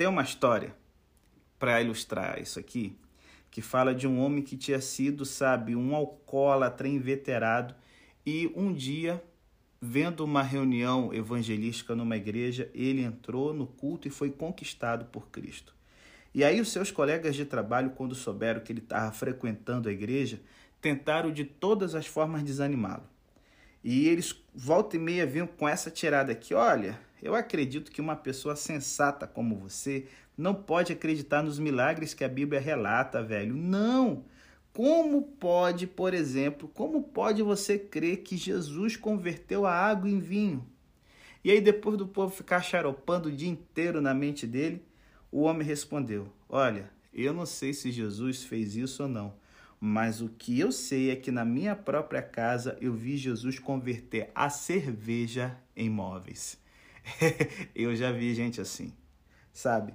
Tem 0.00 0.06
uma 0.06 0.22
história 0.22 0.74
para 1.58 1.82
ilustrar 1.82 2.40
isso 2.40 2.58
aqui, 2.58 2.96
que 3.50 3.60
fala 3.60 3.94
de 3.94 4.08
um 4.08 4.18
homem 4.18 4.42
que 4.42 4.56
tinha 4.56 4.80
sido, 4.80 5.26
sabe, 5.26 5.76
um 5.76 5.94
alcoólatra 5.94 6.88
inveterado 6.88 7.74
e 8.24 8.50
um 8.56 8.72
dia, 8.72 9.22
vendo 9.78 10.24
uma 10.24 10.42
reunião 10.42 11.12
evangelística 11.12 11.94
numa 11.94 12.16
igreja, 12.16 12.70
ele 12.72 13.02
entrou 13.02 13.52
no 13.52 13.66
culto 13.66 14.08
e 14.08 14.10
foi 14.10 14.30
conquistado 14.30 15.04
por 15.04 15.28
Cristo. 15.28 15.74
E 16.34 16.42
aí 16.42 16.62
os 16.62 16.72
seus 16.72 16.90
colegas 16.90 17.36
de 17.36 17.44
trabalho, 17.44 17.90
quando 17.90 18.14
souberam 18.14 18.62
que 18.62 18.72
ele 18.72 18.80
estava 18.80 19.12
frequentando 19.12 19.86
a 19.86 19.92
igreja, 19.92 20.40
tentaram 20.80 21.30
de 21.30 21.44
todas 21.44 21.94
as 21.94 22.06
formas 22.06 22.42
desanimá-lo. 22.42 23.04
E 23.84 24.08
eles 24.08 24.34
volta 24.54 24.96
e 24.96 24.98
meia 24.98 25.26
vinham 25.26 25.46
com 25.46 25.68
essa 25.68 25.90
tirada 25.90 26.32
aqui: 26.32 26.54
olha, 26.54 26.98
eu 27.22 27.34
acredito 27.34 27.90
que 27.90 28.00
uma 28.00 28.16
pessoa 28.16 28.56
sensata 28.56 29.26
como 29.26 29.56
você 29.56 30.06
não 30.36 30.54
pode 30.54 30.92
acreditar 30.92 31.42
nos 31.42 31.58
milagres 31.58 32.14
que 32.14 32.24
a 32.24 32.28
Bíblia 32.28 32.60
relata, 32.60 33.22
velho. 33.22 33.54
Não! 33.54 34.24
Como 34.72 35.22
pode, 35.22 35.86
por 35.86 36.14
exemplo, 36.14 36.68
como 36.68 37.02
pode 37.02 37.42
você 37.42 37.78
crer 37.78 38.18
que 38.18 38.36
Jesus 38.36 38.96
converteu 38.96 39.66
a 39.66 39.72
água 39.72 40.08
em 40.08 40.20
vinho? 40.20 40.64
E 41.42 41.50
aí, 41.50 41.60
depois 41.60 41.96
do 41.96 42.06
povo 42.06 42.34
ficar 42.34 42.62
xaropando 42.62 43.28
o 43.28 43.32
dia 43.32 43.48
inteiro 43.48 44.00
na 44.00 44.14
mente 44.14 44.46
dele, 44.46 44.82
o 45.30 45.42
homem 45.42 45.66
respondeu: 45.66 46.28
Olha, 46.48 46.90
eu 47.12 47.32
não 47.32 47.44
sei 47.44 47.74
se 47.74 47.90
Jesus 47.90 48.44
fez 48.44 48.76
isso 48.76 49.02
ou 49.02 49.08
não, 49.08 49.34
mas 49.80 50.20
o 50.20 50.28
que 50.28 50.60
eu 50.60 50.70
sei 50.70 51.10
é 51.10 51.16
que 51.16 51.30
na 51.30 51.44
minha 51.44 51.74
própria 51.74 52.22
casa 52.22 52.76
eu 52.80 52.92
vi 52.92 53.16
Jesus 53.16 53.58
converter 53.58 54.30
a 54.34 54.48
cerveja 54.48 55.56
em 55.74 55.90
móveis. 55.90 56.58
eu 57.74 57.94
já 57.94 58.12
vi 58.12 58.34
gente 58.34 58.60
assim. 58.60 58.92
Sabe? 59.52 59.94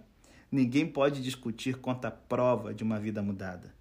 Ninguém 0.51 0.87
pode 0.87 1.21
discutir 1.21 1.77
quanto 1.77 2.05
à 2.05 2.11
prova 2.11 2.73
de 2.73 2.83
uma 2.83 2.99
vida 2.99 3.21
mudada. 3.21 3.73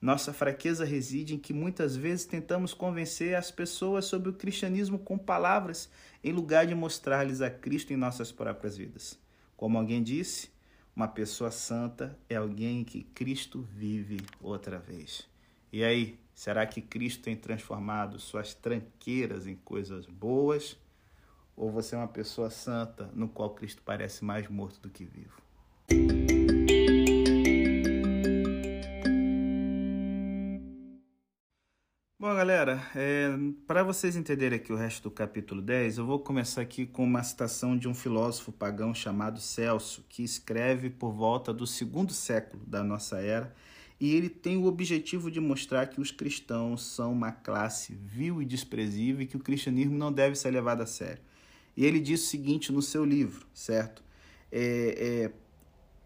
Nossa 0.00 0.32
fraqueza 0.32 0.84
reside 0.84 1.34
em 1.34 1.38
que 1.38 1.52
muitas 1.52 1.94
vezes 1.94 2.24
tentamos 2.24 2.74
convencer 2.74 3.36
as 3.36 3.52
pessoas 3.52 4.04
sobre 4.06 4.30
o 4.30 4.32
cristianismo 4.32 4.98
com 4.98 5.16
palavras, 5.16 5.88
em 6.24 6.32
lugar 6.32 6.66
de 6.66 6.74
mostrar-lhes 6.74 7.40
a 7.40 7.48
Cristo 7.48 7.92
em 7.92 7.96
nossas 7.96 8.32
próprias 8.32 8.76
vidas. 8.76 9.16
Como 9.56 9.78
alguém 9.78 10.02
disse, 10.02 10.50
uma 10.94 11.06
pessoa 11.06 11.52
santa 11.52 12.18
é 12.28 12.34
alguém 12.34 12.82
que 12.82 13.04
Cristo 13.04 13.62
vive 13.72 14.18
outra 14.40 14.78
vez. 14.78 15.28
E 15.72 15.84
aí, 15.84 16.18
será 16.34 16.66
que 16.66 16.82
Cristo 16.82 17.22
tem 17.22 17.36
transformado 17.36 18.18
suas 18.18 18.54
tranqueiras 18.54 19.46
em 19.46 19.54
coisas 19.54 20.04
boas? 20.06 20.76
Ou 21.62 21.70
você 21.70 21.94
é 21.94 21.98
uma 21.98 22.08
pessoa 22.08 22.50
santa 22.50 23.08
no 23.14 23.28
qual 23.28 23.50
Cristo 23.50 23.82
parece 23.84 24.24
mais 24.24 24.48
morto 24.48 24.80
do 24.80 24.90
que 24.90 25.04
vivo? 25.04 25.40
Bom, 32.18 32.34
galera, 32.34 32.84
é, 32.96 33.28
para 33.64 33.84
vocês 33.84 34.16
entenderem 34.16 34.58
aqui 34.58 34.72
o 34.72 34.76
resto 34.76 35.04
do 35.04 35.10
capítulo 35.12 35.62
10, 35.62 35.98
eu 35.98 36.04
vou 36.04 36.18
começar 36.18 36.62
aqui 36.62 36.84
com 36.84 37.04
uma 37.04 37.22
citação 37.22 37.78
de 37.78 37.86
um 37.86 37.94
filósofo 37.94 38.50
pagão 38.50 38.92
chamado 38.92 39.38
Celso, 39.38 40.04
que 40.08 40.24
escreve 40.24 40.90
por 40.90 41.12
volta 41.12 41.54
do 41.54 41.64
segundo 41.64 42.12
século 42.12 42.66
da 42.66 42.82
nossa 42.82 43.20
era 43.20 43.54
e 44.00 44.16
ele 44.16 44.28
tem 44.28 44.56
o 44.56 44.66
objetivo 44.66 45.30
de 45.30 45.38
mostrar 45.38 45.86
que 45.86 46.00
os 46.00 46.10
cristãos 46.10 46.84
são 46.84 47.12
uma 47.12 47.30
classe 47.30 47.94
vil 47.94 48.42
e 48.42 48.44
desprezível 48.44 49.22
e 49.22 49.26
que 49.28 49.36
o 49.36 49.40
cristianismo 49.40 49.96
não 49.96 50.12
deve 50.12 50.34
ser 50.34 50.50
levado 50.50 50.80
a 50.80 50.86
sério. 50.86 51.22
E 51.76 51.84
ele 51.84 52.00
diz 52.00 52.22
o 52.22 52.26
seguinte 52.26 52.72
no 52.72 52.82
seu 52.82 53.04
livro, 53.04 53.46
certo? 53.54 54.02
É, 54.50 55.30
é, 55.30 55.32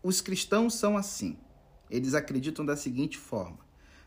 os 0.02 0.20
cristãos 0.20 0.74
são 0.74 0.96
assim. 0.96 1.36
Eles 1.90 2.14
acreditam 2.14 2.64
da 2.64 2.76
seguinte 2.76 3.18
forma: 3.18 3.58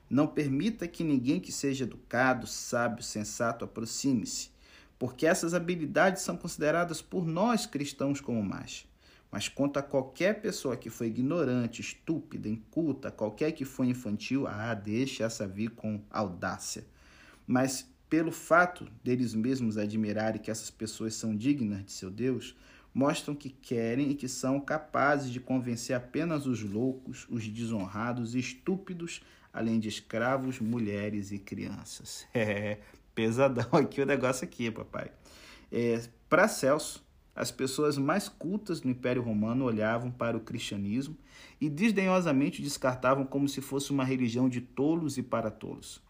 não 0.10 0.28
permita 0.28 0.88
que 0.88 1.04
ninguém 1.04 1.40
que 1.40 1.52
seja 1.52 1.84
educado, 1.84 2.48
sábio, 2.48 3.04
sensato 3.04 3.66
aproxime-se, 3.66 4.50
porque 4.98 5.26
essas 5.26 5.54
habilidades 5.54 6.24
são 6.24 6.38
consideradas 6.38 7.02
por 7.02 7.26
nós 7.26 7.66
cristãos 7.66 8.22
como 8.22 8.44
más. 8.44 8.88
Mas 9.32 9.48
quanto 9.48 9.78
a 9.78 9.84
qualquer 9.84 10.42
pessoa 10.42 10.76
que 10.76 10.90
foi 10.90 11.08
ignorante, 11.08 11.82
estúpida, 11.82 12.50
inculta, 12.50 13.12
qualquer 13.12 13.52
que 13.52 13.64
foi 13.64 13.88
infantil, 13.88 14.48
ah, 14.48 14.74
deixe 14.74 15.22
essa 15.22 15.48
vir 15.48 15.70
com 15.72 16.02
audácia. 16.10 16.84
Mas 17.46 17.88
pelo 18.10 18.32
fato 18.32 18.88
deles 19.04 19.34
mesmos 19.34 19.78
admirarem 19.78 20.42
que 20.42 20.50
essas 20.50 20.72
pessoas 20.72 21.14
são 21.14 21.36
dignas 21.36 21.86
de 21.86 21.92
seu 21.92 22.10
Deus, 22.10 22.56
mostram 22.94 23.36
que 23.36 23.50
querem 23.50 24.10
e 24.10 24.16
que 24.16 24.28
são 24.28 24.60
capazes 24.60 25.32
de 25.32 25.40
convencer 25.40 25.96
apenas 25.96 26.48
os 26.48 26.64
loucos, 26.64 27.28
os 27.30 27.48
desonrados 27.48 28.34
e 28.34 28.40
estúpidos, 28.40 29.22
além 29.54 29.80
de 29.80 29.88
escravos, 29.88 30.60
mulheres 30.60 31.32
e 31.32 31.38
crianças. 31.38 32.28
É 32.34 32.80
pesadão 33.14 33.68
aqui 33.74 34.02
o 34.02 34.06
negócio 34.06 34.46
aqui, 34.46 34.72
papai. 34.72 35.12
É, 35.70 36.02
Para 36.30 36.48
Celso, 36.48 37.06
as 37.36 37.52
pessoas 37.52 37.98
mais 37.98 38.30
cultas 38.30 38.80
do 38.80 38.90
Império 38.90 39.22
Romano 39.22 39.66
olhavam 39.66 40.10
para 40.10 40.38
o 40.38 40.40
cristianismo 40.40 41.18
e 41.60 41.70
desdenhosamente 41.70 42.62
descartavam 42.62 43.26
como 43.26 43.48
se 43.50 43.60
fosse 43.60 43.92
uma 43.92 44.06
religião 44.06 44.48
de 44.48 44.62
tolos 44.62 45.18
e 45.18 45.24
para 45.24 45.52
tolos. 45.52 46.02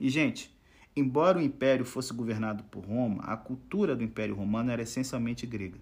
E, 0.00 0.08
gente, 0.08 0.53
embora 0.96 1.38
o 1.38 1.42
império 1.42 1.84
fosse 1.84 2.12
governado 2.12 2.62
por 2.64 2.84
Roma, 2.84 3.24
a 3.24 3.36
cultura 3.36 3.96
do 3.96 4.04
Império 4.04 4.34
Romano 4.34 4.70
era 4.70 4.82
essencialmente 4.82 5.46
grega. 5.46 5.78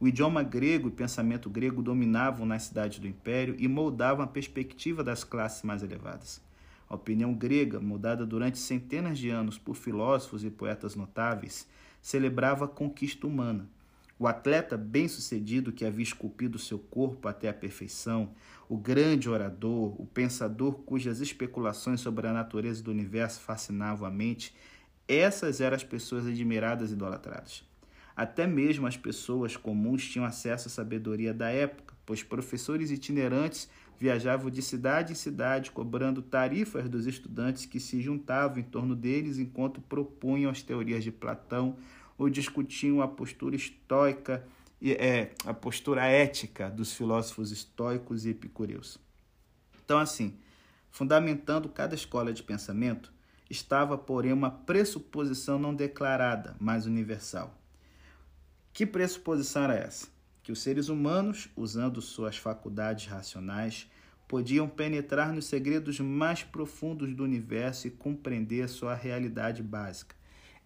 O 0.00 0.06
idioma 0.06 0.42
grego 0.42 0.88
e 0.88 0.92
pensamento 0.92 1.48
grego 1.48 1.82
dominavam 1.82 2.44
nas 2.44 2.64
cidades 2.64 2.98
do 2.98 3.06
império 3.06 3.56
e 3.58 3.66
moldavam 3.66 4.24
a 4.24 4.28
perspectiva 4.28 5.02
das 5.02 5.24
classes 5.24 5.62
mais 5.62 5.82
elevadas. 5.82 6.40
A 6.88 6.94
opinião 6.94 7.34
grega, 7.34 7.80
moldada 7.80 8.24
durante 8.24 8.58
centenas 8.58 9.18
de 9.18 9.30
anos 9.30 9.58
por 9.58 9.74
filósofos 9.74 10.44
e 10.44 10.50
poetas 10.50 10.94
notáveis, 10.94 11.66
celebrava 12.00 12.66
a 12.66 12.68
conquista 12.68 13.26
humana, 13.26 13.68
o 14.18 14.26
atleta 14.26 14.76
bem-sucedido 14.76 15.72
que 15.72 15.84
havia 15.84 16.02
esculpido 16.02 16.58
seu 16.58 16.78
corpo 16.78 17.28
até 17.28 17.48
a 17.48 17.54
perfeição, 17.54 18.30
o 18.68 18.76
grande 18.76 19.28
orador, 19.28 20.00
o 20.00 20.06
pensador 20.06 20.74
cujas 20.80 21.20
especulações 21.20 22.00
sobre 22.00 22.26
a 22.26 22.32
natureza 22.32 22.82
do 22.82 22.90
universo 22.90 23.40
fascinavam 23.40 24.08
a 24.08 24.10
mente, 24.10 24.54
essas 25.06 25.60
eram 25.60 25.76
as 25.76 25.84
pessoas 25.84 26.26
admiradas 26.26 26.90
e 26.90 26.94
idolatradas. 26.94 27.64
Até 28.16 28.46
mesmo 28.46 28.86
as 28.86 28.96
pessoas 28.96 29.56
comuns 29.56 30.08
tinham 30.08 30.24
acesso 30.24 30.68
à 30.68 30.70
sabedoria 30.70 31.34
da 31.34 31.50
época, 31.50 31.94
pois 32.06 32.22
professores 32.22 32.90
itinerantes 32.90 33.68
viajavam 33.98 34.50
de 34.50 34.62
cidade 34.62 35.12
em 35.12 35.16
cidade 35.16 35.70
cobrando 35.70 36.22
tarifas 36.22 36.88
dos 36.88 37.06
estudantes 37.06 37.66
que 37.66 37.78
se 37.78 38.00
juntavam 38.00 38.58
em 38.58 38.62
torno 38.62 38.96
deles 38.96 39.38
enquanto 39.38 39.80
propunham 39.80 40.50
as 40.50 40.62
teorias 40.62 41.04
de 41.04 41.12
Platão, 41.12 41.76
ou 42.18 42.30
discutiam 42.30 43.00
a 43.00 43.08
postura 43.08 43.56
estoica 43.56 44.46
e 44.80 44.92
é, 44.92 45.32
a 45.44 45.54
postura 45.54 46.04
ética 46.06 46.70
dos 46.70 46.92
filósofos 46.92 47.50
estoicos 47.50 48.24
e 48.24 48.30
epicureus. 48.30 48.98
Então, 49.84 49.98
assim, 49.98 50.38
fundamentando 50.90 51.68
cada 51.68 51.94
escola 51.94 52.32
de 52.32 52.42
pensamento, 52.42 53.12
estava, 53.48 53.96
porém, 53.96 54.32
uma 54.32 54.50
pressuposição 54.50 55.58
não 55.58 55.74
declarada, 55.74 56.56
mas 56.58 56.86
universal. 56.86 57.56
Que 58.72 58.84
pressuposição 58.84 59.64
era 59.64 59.74
essa? 59.74 60.08
Que 60.42 60.52
os 60.52 60.60
seres 60.60 60.88
humanos, 60.88 61.48
usando 61.56 62.02
suas 62.02 62.36
faculdades 62.36 63.06
racionais, 63.06 63.88
podiam 64.26 64.68
penetrar 64.68 65.32
nos 65.32 65.46
segredos 65.46 66.00
mais 66.00 66.42
profundos 66.42 67.14
do 67.14 67.22
universo 67.22 67.86
e 67.86 67.90
compreender 67.90 68.68
sua 68.68 68.94
realidade 68.94 69.62
básica, 69.62 70.15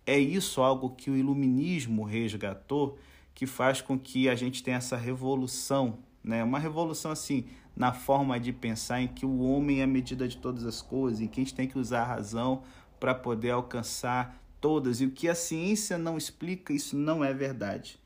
é 0.06 0.18
isso 0.18 0.60
algo 0.60 0.90
que 0.90 1.10
o 1.10 1.16
iluminismo 1.16 2.04
resgatou, 2.04 2.98
que 3.34 3.46
faz 3.46 3.80
com 3.80 3.98
que 3.98 4.28
a 4.28 4.34
gente 4.34 4.62
tenha 4.62 4.76
essa 4.76 4.96
revolução, 4.96 5.98
né? 6.22 6.42
Uma 6.42 6.58
revolução 6.58 7.10
assim 7.10 7.46
na 7.76 7.92
forma 7.92 8.38
de 8.38 8.52
pensar 8.52 9.00
em 9.00 9.08
que 9.08 9.24
o 9.24 9.40
homem 9.40 9.80
é 9.80 9.84
a 9.84 9.86
medida 9.86 10.28
de 10.28 10.36
todas 10.36 10.64
as 10.64 10.82
coisas, 10.82 11.20
em 11.20 11.26
que 11.26 11.40
a 11.40 11.44
gente 11.44 11.54
tem 11.54 11.68
que 11.68 11.78
usar 11.78 12.02
a 12.02 12.06
razão 12.06 12.62
para 12.98 13.14
poder 13.14 13.50
alcançar 13.50 14.42
todas. 14.60 15.00
E 15.00 15.06
o 15.06 15.10
que 15.10 15.28
a 15.28 15.34
ciência 15.34 15.96
não 15.96 16.18
explica, 16.18 16.72
isso 16.72 16.96
não 16.96 17.24
é 17.24 17.32
verdade. 17.32 17.98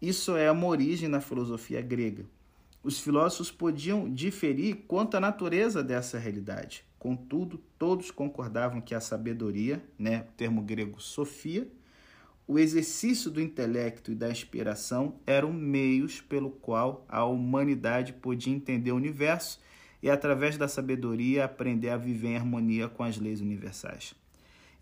Isso 0.00 0.36
é 0.36 0.50
uma 0.50 0.66
origem 0.66 1.08
na 1.08 1.20
filosofia 1.20 1.80
grega. 1.80 2.24
Os 2.82 2.98
filósofos 2.98 3.50
podiam 3.50 4.12
diferir 4.12 4.84
quanto 4.88 5.16
à 5.16 5.20
natureza 5.20 5.82
dessa 5.82 6.18
realidade, 6.18 6.84
Contudo, 6.98 7.62
todos 7.78 8.10
concordavam 8.10 8.80
que 8.80 8.94
a 8.94 9.00
sabedoria, 9.00 9.82
né, 9.98 10.26
o 10.28 10.32
termo 10.32 10.62
grego 10.62 11.00
sofia, 11.00 11.68
o 12.46 12.58
exercício 12.58 13.30
do 13.30 13.42
intelecto 13.42 14.10
e 14.10 14.14
da 14.14 14.30
inspiração 14.30 15.20
eram 15.26 15.52
meios 15.52 16.20
pelo 16.20 16.50
qual 16.50 17.04
a 17.08 17.24
humanidade 17.24 18.14
podia 18.14 18.54
entender 18.54 18.90
o 18.90 18.96
universo 18.96 19.60
e, 20.02 20.08
através 20.08 20.56
da 20.56 20.66
sabedoria, 20.66 21.44
aprender 21.44 21.90
a 21.90 21.96
viver 21.98 22.28
em 22.28 22.36
harmonia 22.36 22.88
com 22.88 23.02
as 23.02 23.18
leis 23.18 23.40
universais. 23.40 24.14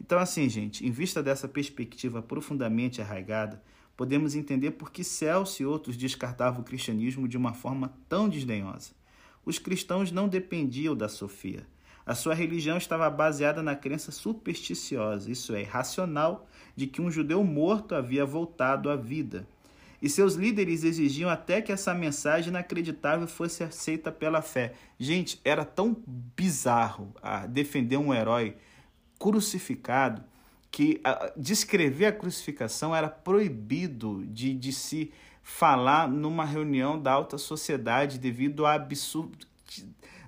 Então, 0.01 0.19
assim, 0.19 0.49
gente, 0.49 0.87
em 0.87 0.91
vista 0.91 1.23
dessa 1.23 1.49
perspectiva 1.49 2.23
profundamente 2.23 3.03
arraigada, 3.03 3.61
podemos 3.97 4.35
entender 4.35 4.73
por 4.73 4.93
que 4.93 5.03
Celso 5.03 5.63
e 5.63 5.67
outros 5.67 5.97
descartavam 5.97 6.61
o 6.61 6.65
cristianismo 6.65 7.27
de 7.27 7.37
uma 7.37 7.53
forma 7.53 7.97
tão 8.09 8.29
desdenhosa. 8.29 8.93
Os 9.45 9.59
cristãos 9.59 10.13
não 10.13 10.29
dependiam 10.29 10.95
da 10.95 11.09
Sofia. 11.09 11.67
A 12.07 12.15
sua 12.15 12.35
religião 12.35 12.79
estava 12.79 13.11
baseada 13.11 13.61
na 13.65 13.75
crença 13.75 14.13
supersticiosa, 14.13 15.29
isso 15.29 15.53
é, 15.57 15.65
racional, 15.65 16.47
de 16.77 16.87
que 16.87 17.03
um 17.03 17.11
judeu 17.11 17.43
morto 17.43 17.97
havia 17.97 18.25
voltado 18.25 18.89
à 18.89 18.95
vida. 18.95 19.45
E 20.01 20.09
seus 20.09 20.35
líderes 20.35 20.85
exigiam 20.85 21.29
até 21.29 21.61
que 21.61 21.73
essa 21.73 21.93
mensagem 21.93 22.51
inacreditável 22.51 23.27
fosse 23.27 23.65
aceita 23.65 24.13
pela 24.13 24.41
fé. 24.41 24.75
Gente, 24.97 25.41
era 25.45 25.65
tão 25.65 25.97
bizarro 26.07 27.13
a 27.21 27.45
defender 27.45 27.97
um 27.97 28.15
herói 28.15 28.57
crucificado 29.19 30.23
que 30.71 31.01
a, 31.03 31.33
descrever 31.37 32.07
a 32.07 32.13
crucificação 32.13 32.95
era 32.95 33.09
proibido 33.09 34.25
de, 34.27 34.55
de 34.55 34.73
se 34.73 35.11
falar 35.43 36.09
numa 36.09 36.45
reunião 36.45 37.01
da 37.01 37.11
alta 37.11 37.37
sociedade 37.37 38.19
devido 38.19 38.65
ao 38.65 38.73
absurdo 38.73 39.47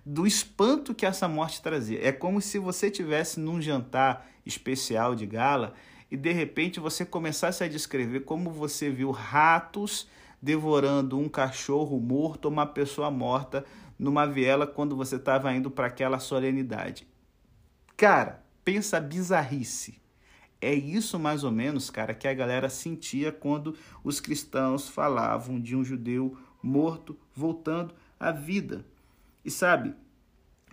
do 0.08 0.26
espanto 0.26 0.94
que 0.94 1.04
essa 1.04 1.28
morte 1.28 1.60
trazia. 1.60 2.00
É 2.02 2.10
como 2.10 2.40
se 2.40 2.58
você 2.58 2.90
tivesse 2.90 3.38
num 3.38 3.60
jantar 3.60 4.26
especial 4.44 5.14
de 5.14 5.26
gala 5.26 5.74
e 6.10 6.16
de 6.16 6.32
repente 6.32 6.80
você 6.80 7.04
começasse 7.04 7.62
a 7.62 7.68
descrever 7.68 8.20
como 8.20 8.50
você 8.50 8.88
viu 8.88 9.10
ratos 9.10 10.08
devorando 10.40 11.18
um 11.18 11.28
cachorro 11.28 12.00
morto 12.00 12.46
ou 12.46 12.50
uma 12.50 12.64
pessoa 12.64 13.10
morta 13.10 13.66
numa 13.98 14.26
viela 14.26 14.66
quando 14.66 14.96
você 14.96 15.16
estava 15.16 15.52
indo 15.52 15.70
para 15.70 15.88
aquela 15.88 16.18
solenidade. 16.18 17.06
Cara, 17.94 18.42
pensa 18.64 18.98
bizarrice. 18.98 20.00
É 20.58 20.72
isso 20.72 21.18
mais 21.18 21.44
ou 21.44 21.50
menos, 21.50 21.90
cara, 21.90 22.14
que 22.14 22.26
a 22.26 22.32
galera 22.32 22.70
sentia 22.70 23.30
quando 23.30 23.76
os 24.02 24.20
cristãos 24.20 24.88
falavam 24.88 25.60
de 25.60 25.76
um 25.76 25.84
judeu 25.84 26.34
morto 26.62 27.14
voltando 27.34 27.94
à 28.18 28.32
vida. 28.32 28.86
E 29.44 29.50
sabe, 29.50 29.94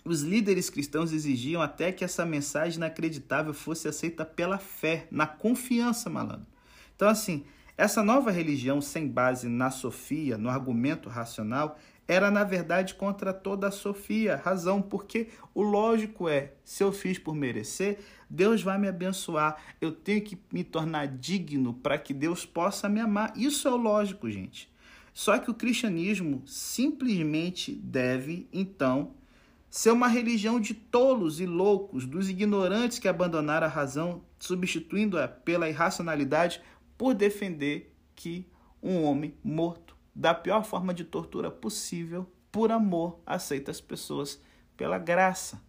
os 0.03 0.21
líderes 0.21 0.69
cristãos 0.69 1.11
exigiam 1.11 1.61
até 1.61 1.91
que 1.91 2.03
essa 2.03 2.25
mensagem 2.25 2.77
inacreditável 2.77 3.53
fosse 3.53 3.87
aceita 3.87 4.23
pela 4.23 4.57
fé, 4.57 5.07
na 5.09 5.25
confiança, 5.25 6.09
malandro. 6.09 6.47
Então, 6.95 7.09
assim, 7.09 7.43
essa 7.77 8.03
nova 8.03 8.31
religião 8.31 8.79
sem 8.79 9.07
base 9.07 9.49
na 9.49 9.71
sofia, 9.71 10.37
no 10.37 10.49
argumento 10.49 11.09
racional, 11.09 11.77
era 12.07 12.29
na 12.29 12.43
verdade 12.43 12.93
contra 12.93 13.33
toda 13.33 13.67
a 13.67 13.71
sofia, 13.71 14.35
razão, 14.37 14.81
porque 14.81 15.29
o 15.53 15.63
lógico 15.63 16.29
é, 16.29 16.53
se 16.63 16.83
eu 16.83 16.91
fiz 16.91 17.17
por 17.17 17.33
merecer, 17.33 17.99
Deus 18.29 18.61
vai 18.61 18.77
me 18.77 18.87
abençoar, 18.87 19.57
eu 19.81 19.91
tenho 19.91 20.21
que 20.21 20.37
me 20.51 20.63
tornar 20.63 21.07
digno 21.07 21.73
para 21.73 21.97
que 21.97 22.13
Deus 22.13 22.45
possa 22.45 22.87
me 22.87 22.99
amar. 22.99 23.33
Isso 23.35 23.67
é 23.67 23.71
o 23.71 23.77
lógico, 23.77 24.29
gente. 24.29 24.69
Só 25.15 25.39
que 25.39 25.49
o 25.49 25.53
cristianismo 25.53 26.43
simplesmente 26.45 27.71
deve, 27.73 28.49
então, 28.51 29.15
ser 29.69 29.91
uma 29.91 30.09
religião 30.09 30.59
de 30.59 30.73
tolos 30.73 31.39
e 31.39 31.45
loucos, 31.45 32.05
dos 32.05 32.29
ignorantes 32.29 32.99
que 32.99 33.07
abandonaram 33.07 33.65
a 33.65 33.69
razão, 33.69 34.21
substituindo-a 34.37 35.25
pela 35.25 35.69
irracionalidade, 35.69 36.61
por 36.97 37.13
defender 37.13 37.95
que 38.13 38.45
um 38.83 39.03
homem 39.03 39.33
morto 39.41 39.95
da 40.13 40.33
pior 40.33 40.65
forma 40.65 40.93
de 40.93 41.05
tortura 41.05 41.49
possível, 41.49 42.29
por 42.51 42.69
amor, 42.69 43.17
aceita 43.25 43.71
as 43.71 43.79
pessoas 43.79 44.41
pela 44.75 44.97
graça. 44.97 45.63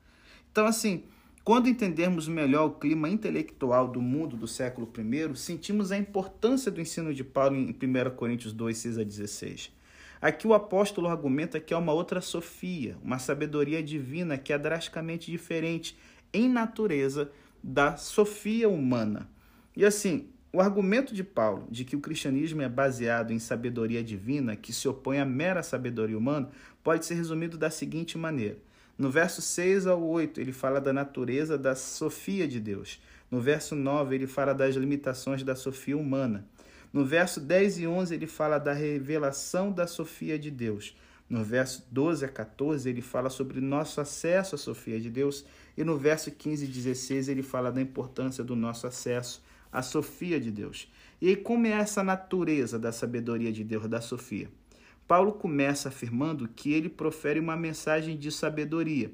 Então, 0.51 0.67
assim, 0.67 1.05
quando 1.47 1.69
entendermos 1.69 2.27
melhor 2.27 2.67
o 2.67 2.73
clima 2.73 3.09
intelectual 3.09 3.87
do 3.87 4.03
mundo 4.03 4.37
do 4.37 4.49
século 4.49 4.93
I, 4.99 5.37
sentimos 5.37 5.93
a 5.93 5.97
importância 5.97 6.73
do 6.73 6.81
ensino 6.81 7.15
de 7.15 7.23
Paulo 7.23 7.55
em 7.55 7.69
1 7.71 8.17
Coríntios 8.17 8.53
2, 8.53 8.77
6 8.77 8.99
a 8.99 9.05
16. 9.05 9.73
Aqui 10.21 10.49
o 10.49 10.55
apóstolo 10.55 11.07
argumenta 11.07 11.61
que 11.61 11.73
é 11.73 11.77
uma 11.77 11.93
outra 11.93 12.21
sofia, 12.21 12.97
uma 13.01 13.21
sabedoria 13.21 13.81
divina 13.81 14.37
que 14.37 14.53
é 14.53 14.59
drasticamente 14.59 15.31
diferente 15.31 15.97
em 16.33 16.49
natureza 16.49 17.31
da 17.63 17.97
sofia 17.97 18.69
humana. 18.69 19.31
E 19.77 19.85
assim, 19.85 20.27
o 20.53 20.61
argumento 20.61 21.15
de 21.15 21.23
Paulo 21.23 21.69
de 21.71 21.85
que 21.85 21.95
o 21.95 22.01
cristianismo 22.01 22.61
é 22.61 22.69
baseado 22.69 23.33
em 23.33 23.39
sabedoria 23.39 24.03
divina, 24.03 24.57
que 24.57 24.73
se 24.73 24.89
opõe 24.89 25.21
à 25.21 25.25
mera 25.25 25.63
sabedoria 25.63 26.19
humana, 26.19 26.51
pode 26.83 27.07
ser 27.07 27.15
resumido 27.15 27.57
da 27.57 27.71
seguinte 27.71 28.19
maneira. 28.19 28.66
No 28.99 29.11
verso 29.11 29.43
6 29.43 29.87
ao 29.87 30.03
8, 30.03 30.41
ele 30.41 30.53
fala 30.53 30.81
da 30.81 30.93
natureza 30.93 31.59
da 31.59 31.75
sofia 31.75 32.49
de 32.49 32.59
Deus. 32.59 33.01
No 33.31 33.41
verso 33.41 33.75
9, 33.75 34.15
ele 34.15 34.27
fala 34.27 34.55
das 34.55 34.75
limitações 34.75 35.43
da 35.43 35.55
sofia 35.55 35.97
humana. 35.97 36.47
No 36.93 37.05
verso 37.05 37.41
10 37.41 37.81
e 37.81 37.87
11, 37.87 38.15
ele 38.15 38.27
fala 38.27 38.59
da 38.59 38.73
revelação 38.73 39.71
da 39.71 39.87
sofia 39.87 40.39
de 40.39 40.51
Deus. 40.51 40.97
No 41.29 41.45
verso 41.45 41.85
12 41.91 42.25
a 42.25 42.29
14, 42.29 42.89
ele 42.89 43.03
fala 43.03 43.29
sobre 43.29 43.61
nosso 43.61 44.01
acesso 44.01 44.55
à 44.55 44.59
sofia 44.59 44.99
de 44.99 45.11
Deus. 45.11 45.45
E 45.77 45.85
no 45.85 45.99
verso 45.99 46.31
15 46.31 46.65
e 46.65 46.69
16, 46.69 47.29
ele 47.29 47.43
fala 47.43 47.71
da 47.71 47.83
importância 47.83 48.43
do 48.43 48.57
nosso 48.57 48.87
acesso 48.87 49.43
a 49.73 49.83
Sofia 49.83 50.41
de 50.41 50.51
Deus. 50.51 50.91
E 51.21 51.37
como 51.37 51.67
é 51.67 51.73
essa 51.73 52.03
natureza 52.03 52.79
da 52.79 52.93
sabedoria 52.93 53.53
de 53.53 53.63
Deus, 53.63 53.87
da 53.87 54.01
Sofia? 54.01 54.49
Paulo 55.07 55.33
começa 55.33 55.89
afirmando 55.89 56.49
que 56.49 56.73
ele 56.73 56.89
profere 56.89 57.39
uma 57.39 57.57
mensagem 57.57 58.17
de 58.17 58.31
sabedoria. 58.33 59.13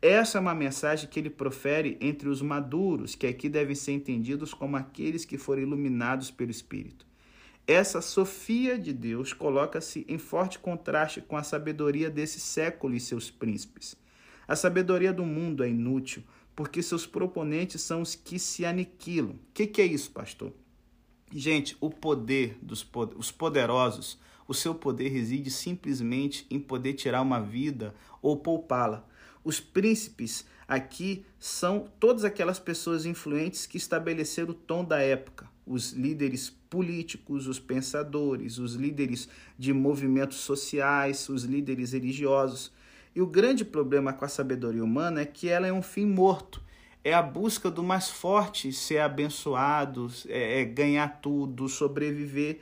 Essa 0.00 0.38
é 0.38 0.40
uma 0.40 0.54
mensagem 0.54 1.08
que 1.08 1.18
ele 1.18 1.30
profere 1.30 1.98
entre 2.00 2.28
os 2.28 2.40
maduros, 2.40 3.14
que 3.14 3.26
aqui 3.26 3.48
devem 3.48 3.74
ser 3.74 3.92
entendidos 3.92 4.54
como 4.54 4.76
aqueles 4.76 5.24
que 5.24 5.36
foram 5.36 5.62
iluminados 5.62 6.30
pelo 6.30 6.50
Espírito. 6.50 7.04
Essa 7.66 8.00
Sofia 8.00 8.78
de 8.78 8.92
Deus 8.92 9.32
coloca-se 9.32 10.04
em 10.08 10.18
forte 10.18 10.58
contraste 10.58 11.20
com 11.20 11.36
a 11.36 11.42
sabedoria 11.42 12.10
desse 12.10 12.40
século 12.40 12.94
e 12.94 13.00
seus 13.00 13.30
príncipes. 13.30 13.96
A 14.46 14.56
sabedoria 14.56 15.12
do 15.12 15.24
mundo 15.24 15.62
é 15.62 15.68
inútil, 15.68 16.22
porque 16.54 16.82
seus 16.82 17.06
proponentes 17.06 17.80
são 17.80 18.02
os 18.02 18.14
que 18.14 18.38
se 18.38 18.64
aniquilam. 18.64 19.32
O 19.32 19.38
que, 19.54 19.66
que, 19.66 19.80
é 19.80 19.86
isso, 19.86 20.10
pastor? 20.10 20.52
Gente, 21.32 21.76
o 21.80 21.88
poder 21.88 22.58
dos 22.60 22.86
os 23.16 23.30
poderosos, 23.30 24.18
o 24.46 24.54
seu 24.54 24.74
poder 24.74 25.08
reside 25.08 25.50
simplesmente 25.50 26.46
em 26.50 26.58
poder 26.58 26.94
tirar 26.94 27.22
uma 27.22 27.40
vida 27.40 27.94
ou 28.20 28.36
poupá-la. 28.36 29.06
Os 29.44 29.60
príncipes 29.60 30.44
aqui 30.68 31.24
são 31.38 31.88
todas 31.98 32.24
aquelas 32.24 32.58
pessoas 32.58 33.04
influentes 33.04 33.66
que 33.66 33.76
estabeleceram 33.76 34.50
o 34.50 34.54
tom 34.54 34.84
da 34.84 35.00
época. 35.00 35.50
Os 35.66 35.92
líderes 35.92 36.50
políticos, 36.70 37.46
os 37.46 37.58
pensadores, 37.58 38.58
os 38.58 38.74
líderes 38.74 39.28
de 39.58 39.72
movimentos 39.72 40.38
sociais, 40.38 41.28
os 41.28 41.44
líderes 41.44 41.92
religiosos. 41.92 42.72
E 43.14 43.20
o 43.20 43.26
grande 43.26 43.64
problema 43.64 44.12
com 44.12 44.24
a 44.24 44.28
sabedoria 44.28 44.82
humana 44.82 45.20
é 45.20 45.26
que 45.26 45.48
ela 45.48 45.66
é 45.66 45.72
um 45.72 45.82
fim 45.82 46.06
morto. 46.06 46.62
É 47.04 47.12
a 47.12 47.20
busca 47.20 47.70
do 47.70 47.82
mais 47.82 48.08
forte 48.08 48.72
ser 48.72 48.98
abençoado, 48.98 50.10
é, 50.28 50.60
é 50.60 50.64
ganhar 50.64 51.20
tudo, 51.20 51.68
sobreviver. 51.68 52.60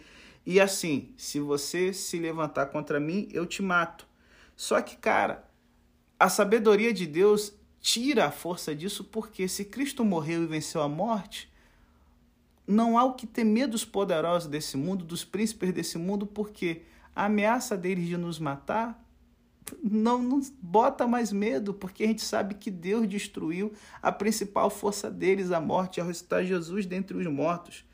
E 0.50 0.58
assim, 0.58 1.14
se 1.16 1.38
você 1.38 1.92
se 1.92 2.18
levantar 2.18 2.66
contra 2.66 2.98
mim, 2.98 3.28
eu 3.30 3.46
te 3.46 3.62
mato. 3.62 4.04
Só 4.56 4.82
que, 4.82 4.96
cara, 4.96 5.48
a 6.18 6.28
sabedoria 6.28 6.92
de 6.92 7.06
Deus 7.06 7.52
tira 7.80 8.26
a 8.26 8.32
força 8.32 8.74
disso, 8.74 9.04
porque 9.04 9.46
se 9.46 9.64
Cristo 9.64 10.04
morreu 10.04 10.42
e 10.42 10.46
venceu 10.48 10.82
a 10.82 10.88
morte, 10.88 11.48
não 12.66 12.98
há 12.98 13.04
o 13.04 13.14
que 13.14 13.28
temer 13.28 13.68
dos 13.68 13.84
poderosos 13.84 14.48
desse 14.48 14.76
mundo, 14.76 15.04
dos 15.04 15.24
príncipes 15.24 15.72
desse 15.72 15.96
mundo, 15.96 16.26
porque 16.26 16.82
a 17.14 17.26
ameaça 17.26 17.76
deles 17.76 18.08
de 18.08 18.16
nos 18.16 18.40
matar 18.40 19.00
não 19.80 20.20
nos 20.20 20.50
bota 20.60 21.06
mais 21.06 21.30
medo, 21.30 21.72
porque 21.72 22.02
a 22.02 22.06
gente 22.08 22.22
sabe 22.22 22.56
que 22.56 22.72
Deus 22.72 23.08
destruiu 23.08 23.72
a 24.02 24.10
principal 24.10 24.68
força 24.68 25.08
deles, 25.08 25.52
a 25.52 25.60
morte, 25.60 26.00
ao 26.00 26.08
ressuscitar 26.08 26.44
Jesus 26.44 26.86
dentre 26.86 27.16
os 27.16 27.26
mortos. 27.28 27.88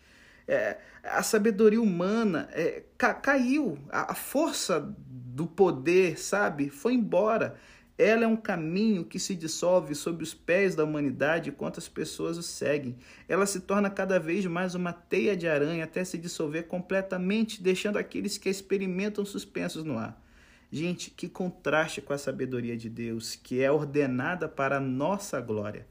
É, 0.48 0.78
a 1.02 1.22
sabedoria 1.22 1.80
humana 1.80 2.48
é, 2.52 2.84
ca, 2.96 3.14
caiu, 3.14 3.78
a, 3.90 4.12
a 4.12 4.14
força 4.14 4.80
do 4.80 5.46
poder, 5.46 6.18
sabe, 6.18 6.70
foi 6.70 6.94
embora. 6.94 7.56
Ela 7.98 8.24
é 8.24 8.26
um 8.26 8.36
caminho 8.36 9.04
que 9.04 9.18
se 9.18 9.34
dissolve 9.34 9.94
sob 9.94 10.22
os 10.22 10.34
pés 10.34 10.74
da 10.74 10.84
humanidade 10.84 11.48
enquanto 11.48 11.78
as 11.78 11.88
pessoas 11.88 12.36
o 12.36 12.42
seguem. 12.42 12.96
Ela 13.26 13.46
se 13.46 13.60
torna 13.60 13.88
cada 13.88 14.18
vez 14.20 14.44
mais 14.44 14.74
uma 14.74 14.92
teia 14.92 15.34
de 15.34 15.48
aranha 15.48 15.84
até 15.84 16.04
se 16.04 16.18
dissolver 16.18 16.64
completamente, 16.64 17.62
deixando 17.62 17.98
aqueles 17.98 18.36
que 18.36 18.48
a 18.48 18.52
experimentam 18.52 19.24
suspensos 19.24 19.82
no 19.82 19.96
ar. 19.96 20.22
Gente, 20.70 21.10
que 21.10 21.28
contraste 21.28 22.02
com 22.02 22.12
a 22.12 22.18
sabedoria 22.18 22.76
de 22.76 22.90
Deus, 22.90 23.34
que 23.34 23.62
é 23.62 23.70
ordenada 23.70 24.46
para 24.46 24.76
a 24.76 24.80
nossa 24.80 25.40
glória. 25.40 25.86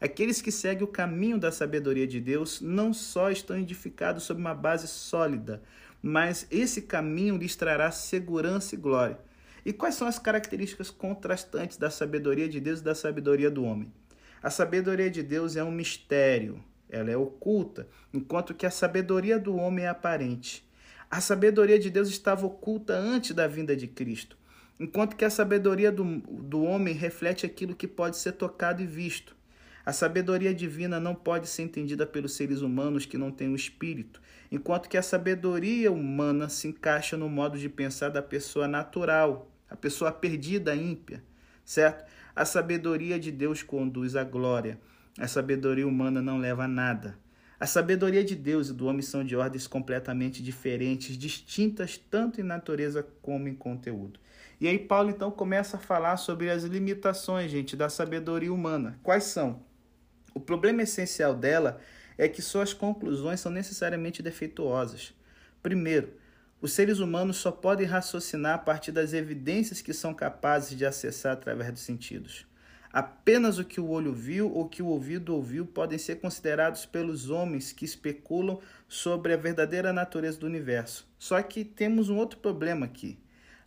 Aqueles 0.00 0.40
que 0.40 0.50
seguem 0.50 0.82
o 0.82 0.88
caminho 0.88 1.38
da 1.38 1.52
sabedoria 1.52 2.06
de 2.06 2.20
Deus 2.20 2.60
não 2.62 2.92
só 2.92 3.30
estão 3.30 3.58
edificados 3.58 4.22
sobre 4.22 4.40
uma 4.40 4.54
base 4.54 4.88
sólida, 4.88 5.62
mas 6.02 6.46
esse 6.50 6.82
caminho 6.82 7.36
lhes 7.36 7.54
trará 7.54 7.90
segurança 7.90 8.74
e 8.74 8.78
glória. 8.78 9.18
E 9.64 9.74
quais 9.74 9.94
são 9.94 10.08
as 10.08 10.18
características 10.18 10.90
contrastantes 10.90 11.76
da 11.76 11.90
sabedoria 11.90 12.48
de 12.48 12.58
Deus 12.60 12.80
e 12.80 12.84
da 12.84 12.94
sabedoria 12.94 13.50
do 13.50 13.62
homem? 13.62 13.92
A 14.42 14.48
sabedoria 14.48 15.10
de 15.10 15.22
Deus 15.22 15.54
é 15.54 15.62
um 15.62 15.70
mistério, 15.70 16.64
ela 16.88 17.10
é 17.10 17.16
oculta, 17.16 17.86
enquanto 18.12 18.54
que 18.54 18.64
a 18.64 18.70
sabedoria 18.70 19.38
do 19.38 19.54
homem 19.54 19.84
é 19.84 19.88
aparente. 19.88 20.66
A 21.10 21.20
sabedoria 21.20 21.78
de 21.78 21.90
Deus 21.90 22.08
estava 22.08 22.46
oculta 22.46 22.94
antes 22.94 23.32
da 23.32 23.46
vinda 23.46 23.76
de 23.76 23.86
Cristo, 23.86 24.38
enquanto 24.78 25.14
que 25.14 25.26
a 25.26 25.30
sabedoria 25.30 25.92
do, 25.92 26.04
do 26.04 26.62
homem 26.62 26.94
reflete 26.94 27.44
aquilo 27.44 27.74
que 27.74 27.86
pode 27.86 28.16
ser 28.16 28.32
tocado 28.32 28.80
e 28.80 28.86
visto. 28.86 29.36
A 29.84 29.92
sabedoria 29.92 30.54
divina 30.54 31.00
não 31.00 31.14
pode 31.14 31.48
ser 31.48 31.62
entendida 31.62 32.06
pelos 32.06 32.34
seres 32.34 32.60
humanos 32.60 33.06
que 33.06 33.16
não 33.16 33.30
têm 33.30 33.48
o 33.48 33.56
espírito, 33.56 34.20
enquanto 34.52 34.88
que 34.88 34.96
a 34.96 35.02
sabedoria 35.02 35.90
humana 35.90 36.48
se 36.48 36.68
encaixa 36.68 37.16
no 37.16 37.28
modo 37.28 37.58
de 37.58 37.68
pensar 37.68 38.10
da 38.10 38.22
pessoa 38.22 38.68
natural, 38.68 39.50
a 39.68 39.76
pessoa 39.76 40.12
perdida, 40.12 40.74
ímpia, 40.74 41.22
certo? 41.64 42.04
A 42.34 42.44
sabedoria 42.44 43.18
de 43.18 43.32
Deus 43.32 43.62
conduz 43.62 44.16
à 44.16 44.24
glória. 44.24 44.78
A 45.18 45.26
sabedoria 45.26 45.86
humana 45.86 46.20
não 46.20 46.38
leva 46.38 46.64
a 46.64 46.68
nada. 46.68 47.18
A 47.58 47.66
sabedoria 47.66 48.24
de 48.24 48.34
Deus 48.34 48.70
e 48.70 48.72
do 48.72 48.86
homem 48.86 49.02
são 49.02 49.22
de 49.22 49.36
ordens 49.36 49.66
completamente 49.66 50.42
diferentes, 50.42 51.16
distintas 51.16 51.98
tanto 51.98 52.40
em 52.40 52.44
natureza 52.44 53.06
como 53.20 53.48
em 53.48 53.54
conteúdo. 53.54 54.18
E 54.60 54.66
aí 54.66 54.78
Paulo 54.78 55.10
então 55.10 55.30
começa 55.30 55.76
a 55.76 55.80
falar 55.80 56.16
sobre 56.16 56.50
as 56.50 56.64
limitações, 56.64 57.50
gente, 57.50 57.76
da 57.76 57.88
sabedoria 57.88 58.52
humana. 58.52 58.98
Quais 59.02 59.24
são? 59.24 59.62
O 60.34 60.40
problema 60.40 60.82
essencial 60.82 61.34
dela 61.34 61.80
é 62.16 62.28
que 62.28 62.42
suas 62.42 62.72
conclusões 62.72 63.40
são 63.40 63.50
necessariamente 63.50 64.22
defeituosas. 64.22 65.14
Primeiro, 65.62 66.12
os 66.60 66.72
seres 66.72 66.98
humanos 66.98 67.38
só 67.38 67.50
podem 67.50 67.86
raciocinar 67.86 68.54
a 68.54 68.58
partir 68.58 68.92
das 68.92 69.12
evidências 69.14 69.80
que 69.80 69.94
são 69.94 70.12
capazes 70.12 70.76
de 70.76 70.84
acessar 70.84 71.32
através 71.32 71.72
dos 71.72 71.80
sentidos. 71.80 72.46
Apenas 72.92 73.58
o 73.58 73.64
que 73.64 73.80
o 73.80 73.88
olho 73.88 74.12
viu 74.12 74.52
ou 74.52 74.68
que 74.68 74.82
o 74.82 74.86
ouvido 74.86 75.34
ouviu 75.34 75.64
podem 75.64 75.96
ser 75.96 76.16
considerados 76.16 76.84
pelos 76.84 77.30
homens 77.30 77.72
que 77.72 77.84
especulam 77.84 78.60
sobre 78.88 79.32
a 79.32 79.36
verdadeira 79.36 79.92
natureza 79.92 80.38
do 80.38 80.46
universo. 80.46 81.08
Só 81.18 81.40
que 81.40 81.64
temos 81.64 82.10
um 82.10 82.16
outro 82.16 82.40
problema 82.40 82.86
aqui. 82.86 83.18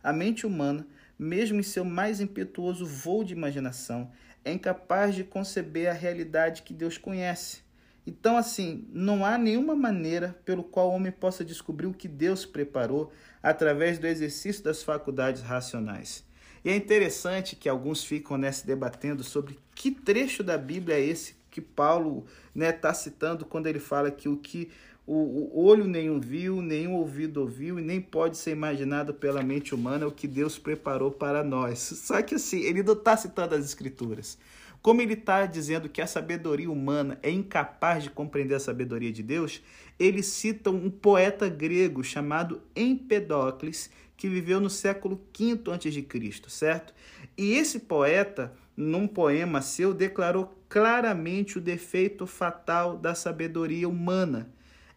A 0.02 0.12
mente 0.12 0.46
humana, 0.46 0.86
mesmo 1.18 1.58
em 1.58 1.62
seu 1.62 1.84
mais 1.84 2.20
impetuoso 2.20 2.84
voo 2.84 3.24
de 3.24 3.32
imaginação, 3.32 4.12
é 4.44 4.52
incapaz 4.52 5.14
de 5.14 5.24
conceber 5.24 5.88
a 5.88 5.92
realidade 5.92 6.62
que 6.62 6.74
Deus 6.74 6.98
conhece. 6.98 7.62
Então, 8.06 8.36
assim, 8.36 8.86
não 8.92 9.24
há 9.24 9.38
nenhuma 9.38 9.74
maneira 9.74 10.38
pelo 10.44 10.62
qual 10.62 10.90
o 10.90 10.94
homem 10.94 11.10
possa 11.10 11.44
descobrir 11.44 11.86
o 11.86 11.94
que 11.94 12.06
Deus 12.06 12.44
preparou 12.44 13.10
através 13.42 13.98
do 13.98 14.06
exercício 14.06 14.62
das 14.62 14.82
faculdades 14.82 15.40
racionais. 15.42 16.24
E 16.64 16.70
é 16.70 16.76
interessante 16.76 17.56
que 17.56 17.68
alguns 17.68 18.04
ficam 18.04 18.36
né, 18.36 18.52
se 18.52 18.66
debatendo 18.66 19.22
sobre 19.22 19.58
que 19.74 19.90
trecho 19.90 20.42
da 20.42 20.58
Bíblia 20.58 20.96
é 20.96 21.00
esse 21.00 21.36
que 21.50 21.60
Paulo 21.60 22.26
está 22.48 22.50
né, 22.54 22.72
tá 22.72 22.92
citando 22.92 23.44
quando 23.44 23.66
ele 23.66 23.78
fala 23.78 24.10
que 24.10 24.28
o 24.28 24.36
que 24.36 24.70
o, 25.06 25.60
o 25.60 25.64
olho 25.64 25.84
nenhum 25.84 26.18
viu, 26.18 26.62
nenhum 26.62 26.94
ouvido 26.94 27.40
ouviu 27.40 27.78
e 27.78 27.82
nem 27.82 28.00
pode 28.00 28.38
ser 28.38 28.52
imaginado 28.52 29.12
pela 29.12 29.42
mente 29.42 29.74
humana 29.74 30.06
o 30.06 30.12
que 30.12 30.26
Deus 30.26 30.58
preparou 30.58 31.10
para 31.10 31.44
nós. 31.44 31.78
Só 31.78 32.22
que 32.22 32.36
assim, 32.36 32.60
ele 32.60 32.82
não 32.82 32.94
está 32.94 33.16
citando 33.16 33.54
as 33.54 33.64
escrituras. 33.64 34.38
Como 34.80 35.00
ele 35.00 35.14
está 35.14 35.46
dizendo 35.46 35.88
que 35.88 36.02
a 36.02 36.06
sabedoria 36.06 36.70
humana 36.70 37.18
é 37.22 37.30
incapaz 37.30 38.02
de 38.02 38.10
compreender 38.10 38.54
a 38.54 38.60
sabedoria 38.60 39.10
de 39.10 39.22
Deus, 39.22 39.62
ele 39.98 40.22
cita 40.22 40.70
um 40.70 40.90
poeta 40.90 41.48
grego 41.48 42.04
chamado 42.04 42.60
Empedocles, 42.76 43.90
que 44.16 44.28
viveu 44.28 44.60
no 44.60 44.70
século 44.70 45.20
V 45.36 45.58
a.C., 45.70 46.42
certo? 46.48 46.94
E 47.36 47.54
esse 47.54 47.80
poeta, 47.80 48.52
num 48.76 49.06
poema 49.06 49.60
seu, 49.62 49.92
declarou 49.94 50.54
claramente 50.68 51.58
o 51.58 51.60
defeito 51.60 52.26
fatal 52.26 52.96
da 52.96 53.14
sabedoria 53.14 53.88
humana. 53.88 54.50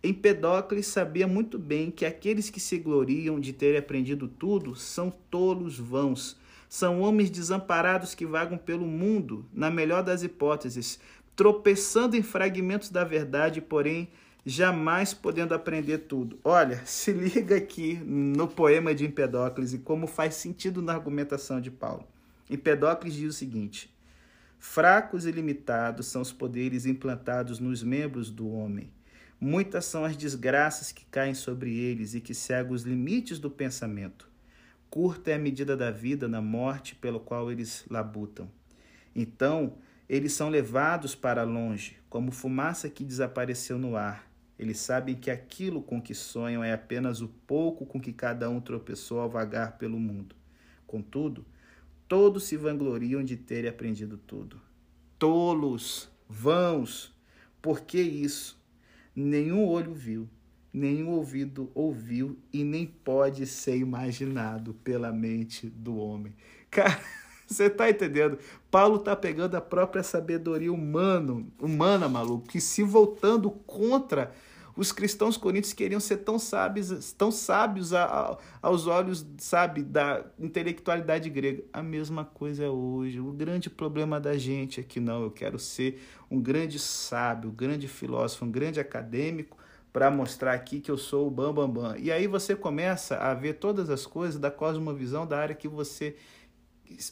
Empedocles 0.03 0.87
sabia 0.87 1.27
muito 1.27 1.57
bem 1.57 1.89
que 1.89 2.05
aqueles 2.05 2.49
que 2.49 2.59
se 2.59 2.77
gloriam 2.77 3.39
de 3.39 3.51
terem 3.51 3.79
aprendido 3.79 4.27
tudo 4.27 4.75
são 4.75 5.11
tolos 5.29 5.79
vãos. 5.79 6.37
São 6.69 7.01
homens 7.01 7.29
desamparados 7.29 8.13
que 8.13 8.25
vagam 8.25 8.57
pelo 8.57 8.85
mundo, 8.85 9.45
na 9.53 9.71
melhor 9.71 10.03
das 10.03 10.21
hipóteses, 10.21 10.99
tropeçando 11.35 12.15
em 12.15 12.21
fragmentos 12.21 12.89
da 12.89 13.03
verdade, 13.03 13.61
porém 13.61 14.09
jamais 14.45 15.13
podendo 15.13 15.53
aprender 15.53 15.99
tudo. 15.99 16.39
Olha, 16.43 16.81
se 16.85 17.11
liga 17.11 17.55
aqui 17.55 17.95
no 17.95 18.47
poema 18.47 18.93
de 18.93 19.05
Empedocles 19.05 19.73
e 19.73 19.79
como 19.79 20.07
faz 20.07 20.35
sentido 20.35 20.81
na 20.81 20.93
argumentação 20.93 21.59
de 21.59 21.71
Paulo. 21.71 22.07
Empedocles 22.49 23.13
diz 23.13 23.35
o 23.35 23.37
seguinte: 23.37 23.93
Fracos 24.59 25.25
e 25.25 25.31
limitados 25.31 26.07
são 26.07 26.21
os 26.21 26.31
poderes 26.31 26.85
implantados 26.85 27.59
nos 27.59 27.83
membros 27.83 28.29
do 28.29 28.49
homem. 28.49 28.91
Muitas 29.39 29.85
são 29.85 30.03
as 30.03 30.17
desgraças 30.17 30.91
que 30.91 31.05
caem 31.05 31.35
sobre 31.35 31.77
eles 31.77 32.15
e 32.15 32.21
que 32.21 32.33
cegam 32.33 32.73
os 32.73 32.81
limites 32.81 33.37
do 33.37 33.51
pensamento. 33.51 34.27
Curta 34.89 35.29
é 35.29 35.35
a 35.35 35.39
medida 35.39 35.77
da 35.77 35.91
vida 35.91 36.27
na 36.27 36.41
morte 36.41 36.95
pelo 36.95 37.19
qual 37.19 37.51
eles 37.51 37.85
labutam. 37.89 38.49
Então, 39.15 39.77
eles 40.09 40.33
são 40.33 40.49
levados 40.49 41.13
para 41.13 41.43
longe, 41.43 41.97
como 42.09 42.31
fumaça 42.31 42.89
que 42.89 43.03
desapareceu 43.03 43.77
no 43.77 43.95
ar. 43.95 44.27
Eles 44.57 44.79
sabem 44.79 45.13
que 45.13 45.29
aquilo 45.29 45.83
com 45.83 46.01
que 46.01 46.15
sonham 46.15 46.63
é 46.63 46.73
apenas 46.73 47.21
o 47.21 47.27
pouco 47.27 47.85
com 47.85 48.01
que 48.01 48.11
cada 48.11 48.49
um 48.49 48.59
tropeçou 48.59 49.19
ao 49.19 49.29
vagar 49.29 49.77
pelo 49.77 49.99
mundo. 49.99 50.35
Contudo, 50.87 51.45
todos 52.07 52.45
se 52.45 52.57
vangloriam 52.57 53.23
de 53.23 53.37
terem 53.37 53.69
aprendido 53.69 54.17
tudo. 54.17 54.59
Tolos, 55.19 56.09
vãos, 56.27 57.13
por 57.61 57.81
que 57.81 58.01
isso? 58.01 58.57
Nenhum 59.19 59.65
olho 59.65 59.95
viu, 59.95 60.29
nenhum 60.71 61.09
ouvido 61.09 61.71
ouviu 61.73 62.37
e 62.53 62.63
nem 62.63 62.85
pode 62.85 63.47
ser 63.47 63.75
imaginado 63.75 64.75
pela 64.83 65.11
mente 65.11 65.67
do 65.67 65.97
homem. 65.97 66.35
Cara, 66.69 67.01
você 67.47 67.63
está 67.63 67.89
entendendo? 67.89 68.37
Paulo 68.69 68.97
está 68.97 69.15
pegando 69.15 69.57
a 69.57 69.61
própria 69.61 70.03
sabedoria 70.03 70.71
humana, 70.71 71.43
humana, 71.59 72.07
maluco, 72.07 72.47
que 72.47 72.61
se 72.61 72.83
voltando 72.83 73.49
contra 73.49 74.31
os 74.77 74.91
cristãos 74.91 75.35
coríntios 75.35 75.73
queriam 75.73 75.99
ser 75.99 76.17
tão 76.17 76.37
sábios, 76.37 77.11
tão 77.13 77.31
sábios 77.31 77.93
a, 77.93 78.05
a, 78.05 78.37
aos 78.61 78.85
olhos, 78.85 79.25
sabe, 79.39 79.81
da 79.81 80.23
intelectualidade 80.39 81.29
grega. 81.31 81.63
A 81.73 81.81
mesma 81.81 82.23
coisa 82.23 82.63
é 82.63 82.69
hoje. 82.69 83.19
O 83.19 83.31
grande 83.31 83.71
problema 83.71 84.19
da 84.19 84.37
gente 84.37 84.79
é 84.79 84.83
que 84.83 84.99
não, 84.99 85.23
eu 85.23 85.31
quero 85.31 85.57
ser 85.57 85.99
um 86.29 86.39
grande 86.39 86.77
sábio, 86.77 87.49
um 87.49 87.53
grande 87.53 87.87
filósofo, 87.87 88.45
um 88.45 88.51
grande 88.51 88.79
acadêmico 88.79 89.57
para 89.91 90.11
mostrar 90.11 90.53
aqui 90.53 90.79
que 90.79 90.91
eu 90.91 90.97
sou 90.97 91.27
o 91.27 91.31
bam 91.31 91.51
bam 91.51 91.67
bam. 91.67 91.97
E 91.97 92.11
aí 92.11 92.27
você 92.27 92.55
começa 92.55 93.17
a 93.17 93.33
ver 93.33 93.53
todas 93.53 93.89
as 93.89 94.05
coisas 94.05 94.39
da 94.39 94.51
cosmovisão 94.51 95.25
da 95.25 95.39
área 95.39 95.55
que 95.55 95.67
você 95.67 96.15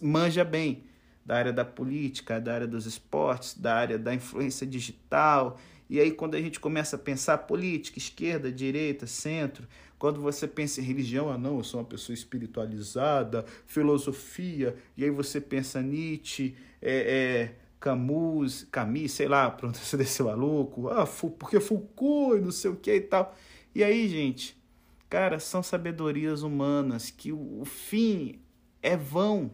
manja 0.04 0.44
bem, 0.44 0.84
da 1.26 1.36
área 1.36 1.52
da 1.52 1.66
política, 1.66 2.40
da 2.40 2.54
área 2.54 2.68
dos 2.68 2.86
esportes, 2.86 3.58
da 3.58 3.74
área 3.74 3.98
da 3.98 4.14
influência 4.14 4.68
digital 4.68 5.58
e 5.90 6.00
aí, 6.00 6.12
quando 6.12 6.36
a 6.36 6.42
gente 6.42 6.60
começa 6.60 6.96
a 6.96 7.00
pensar 7.00 7.38
política, 7.40 8.00
esquerda, 8.00 8.52
direita, 8.52 9.06
centro, 9.06 9.68
quando 10.00 10.20
você 10.20 10.48
pensa 10.48 10.82
em 10.82 10.84
religião, 10.84 11.30
ah, 11.30 11.38
não, 11.38 11.58
eu 11.58 11.64
sou 11.64 11.80
uma 11.80 11.86
pessoa 11.86 12.14
espiritualizada, 12.14 13.46
filosofia, 13.68 14.76
e 14.98 15.04
aí 15.04 15.10
você 15.12 15.40
pensa 15.40 15.82
Nietzsche, 15.82 16.56
é, 16.82 16.96
é, 16.96 17.56
Camus, 17.80 18.68
Camus, 18.72 19.12
sei 19.12 19.28
lá, 19.28 19.50
pronto, 19.52 19.78
você 19.80 19.96
desse 19.96 20.24
maluco, 20.24 20.90
ah, 20.90 21.06
porque 21.06 21.60
Foucault 21.60 22.38
e 22.38 22.42
não 22.42 22.52
sei 22.52 22.72
o 22.72 22.76
que 22.76 22.94
e 22.94 23.02
tal. 23.02 23.36
E 23.74 23.84
aí, 23.84 24.08
gente, 24.10 24.58
cara, 25.08 25.40
são 25.40 25.62
sabedorias 25.62 26.42
humanas 26.42 27.12
que 27.12 27.32
o 27.32 27.64
fim 27.64 28.40
é 28.82 28.98
vão. 28.98 29.52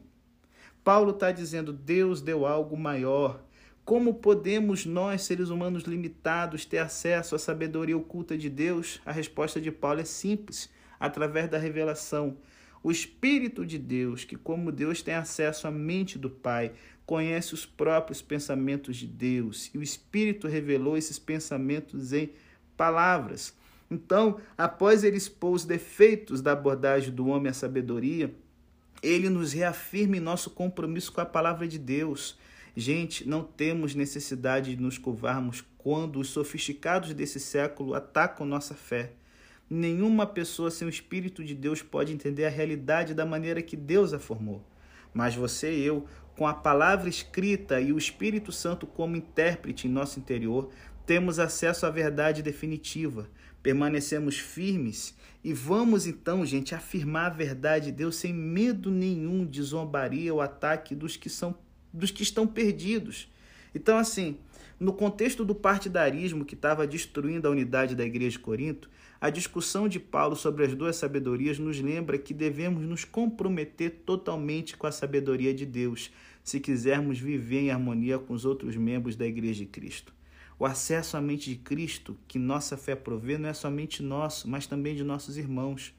Paulo 0.84 1.12
está 1.12 1.32
dizendo, 1.32 1.74
Deus 1.74 2.22
deu 2.22 2.46
algo 2.46 2.78
maior 2.78 3.44
como 3.84 4.13
podemos 4.15 4.86
nós, 4.86 5.24
seres 5.24 5.50
humanos 5.50 5.84
limitados, 5.84 6.65
ter 6.65 6.78
acesso 6.78 7.36
à 7.36 7.39
sabedoria 7.39 7.98
oculta 7.98 8.38
de 8.38 8.50
Deus? 8.50 9.02
A 9.06 9.12
resposta 9.12 9.60
de 9.60 9.72
Paulo 9.72 10.00
é 10.00 10.06
simples: 10.06 10.70
através 11.00 11.50
da 11.50 11.58
revelação. 11.58 12.38
O 12.84 12.91
Espírito 12.91 13.65
de 13.65 13.78
Deus, 13.78 14.24
que, 14.24 14.36
como 14.36 14.72
Deus 14.72 15.02
tem 15.02 15.13
acesso 15.13 15.67
à 15.67 15.72
mente 15.72 16.17
do 16.17 16.30
Pai, 16.30 16.72
conhece 17.06 17.54
os 17.54 17.65
próprios 17.65 18.22
pensamentos 18.22 18.98
de 18.98 19.06
Deus, 19.06 19.70
e 19.74 19.78
o 19.78 19.84
Espírito 19.84 20.48
revelou 20.48 20.98
esses 20.98 21.20
pensamentos 21.20 22.13
em 22.13 22.32
palavras. 22.76 23.56
Então, 23.89 24.39
após 24.58 25.04
ele 25.04 25.17
expor 25.17 25.52
os 25.52 25.65
defeitos 25.65 26.41
da 26.41 26.54
abordagem 26.54 27.12
do 27.12 27.28
homem 27.28 27.50
à 27.50 27.54
sabedoria, 27.54 28.34
ele 29.04 29.30
nos 29.30 29.52
reafirma 29.52 30.17
em 30.17 30.22
nosso 30.22 30.50
compromisso 30.52 31.12
com 31.12 31.20
a 31.20 31.26
palavra 31.26 31.67
de 31.67 31.78
Deus. 31.78 32.38
Gente, 32.76 33.28
não 33.28 33.44
temos 33.44 33.94
necessidade 33.94 34.76
de 34.76 34.82
nos 34.82 34.98
curvarmos 34.98 35.64
quando 35.78 36.20
os 36.20 36.30
sofisticados 36.30 37.14
desse 37.14 37.40
século 37.40 37.94
atacam 37.94 38.46
nossa 38.46 38.74
fé. 38.74 39.12
Nenhuma 39.70 40.26
pessoa 40.26 40.72
sem 40.72 40.88
o 40.88 40.90
Espírito 40.90 41.44
de 41.44 41.54
Deus 41.54 41.82
pode 41.82 42.14
entender 42.14 42.46
a 42.46 42.50
realidade 42.50 43.14
da 43.14 43.26
maneira 43.26 43.62
que 43.62 43.76
Deus 43.76 44.14
a 44.14 44.20
formou. 44.20 44.64
Mas 45.14 45.36
você 45.36 45.74
e 45.74 45.84
eu, 45.84 46.06
com 46.36 46.48
a 46.48 46.54
palavra 46.54 47.10
escrita 47.10 47.82
e 47.82 47.92
o 47.92 47.98
Espírito 47.98 48.52
Santo 48.52 48.88
como 48.88 49.18
intérprete 49.18 49.88
em 49.88 49.92
nosso 49.92 50.20
interior, 50.20 50.70
temos 51.06 51.40
acesso 51.40 51.86
à 51.86 51.90
verdade 51.90 52.42
definitiva, 52.42 53.30
permanecemos 53.62 54.38
firmes 54.38 55.14
e 55.44 55.54
vamos 55.54 56.06
então, 56.06 56.46
gente, 56.46 56.76
afirmar 56.76 57.26
a 57.26 57.36
verdade 57.36 57.88
de 57.88 57.92
Deus 57.92 58.16
sem 58.16 58.32
medo 58.32 58.92
nenhum 58.92 59.46
de 59.46 59.62
zombaria 59.62 60.34
ou 60.34 60.40
ataque 60.40 60.94
dos 60.94 61.18
que 61.18 61.30
são 61.30 61.54
dos 61.93 62.12
que 62.12 62.23
estão 62.23 62.45
perdidos. 62.47 63.27
Então, 63.73 63.97
assim, 63.97 64.38
no 64.80 64.93
contexto 64.93 65.45
do 65.45 65.54
partidarismo 65.54 66.43
que 66.43 66.56
estava 66.56 66.88
destruindo 66.88 67.47
a 67.47 67.51
unidade 67.51 67.95
da 67.95 68.04
igreja 68.04 68.32
de 68.32 68.39
Corinto, 68.39 68.89
a 69.19 69.30
discussão 69.30 69.88
de 69.88 69.99
Paulo 69.99 70.36
sobre 70.36 70.65
as 70.65 70.73
duas 70.73 70.95
sabedorias 70.95 71.60
nos 71.60 71.80
lembra 71.80 72.17
que 72.17 72.34
devemos 72.34 72.84
nos 72.88 73.06
comprometer 73.06 74.01
totalmente 74.04 74.75
com 74.75 74.88
a 74.88 74.91
sabedoria 74.91 75.54
de 75.54 75.65
Deus, 75.65 76.12
se 76.43 76.60
quisermos 76.60 77.19
viver 77.19 77.60
em 77.60 77.69
harmonia 77.69 78.17
com 78.17 78.34
os 78.34 78.45
outros 78.45 78.75
membros 78.75 79.15
da 79.15 79.27
igreja 79.27 79.60
de 79.60 79.67
Cristo. 79.67 80.12
O 80.58 80.65
acesso 80.65 81.15
à 81.17 81.21
mente 81.21 81.51
de 81.51 81.56
Cristo 81.58 82.17
que 82.27 82.39
nossa 82.39 82.75
fé 82.75 82.95
provê 82.95 83.38
não 83.38 83.49
é 83.49 83.54
somente 83.54 84.01
nosso, 84.01 84.49
mas 84.49 84.65
também 84.65 84.95
de 84.95 85.04
nossos 85.04 85.38
irmãos. 85.38 85.93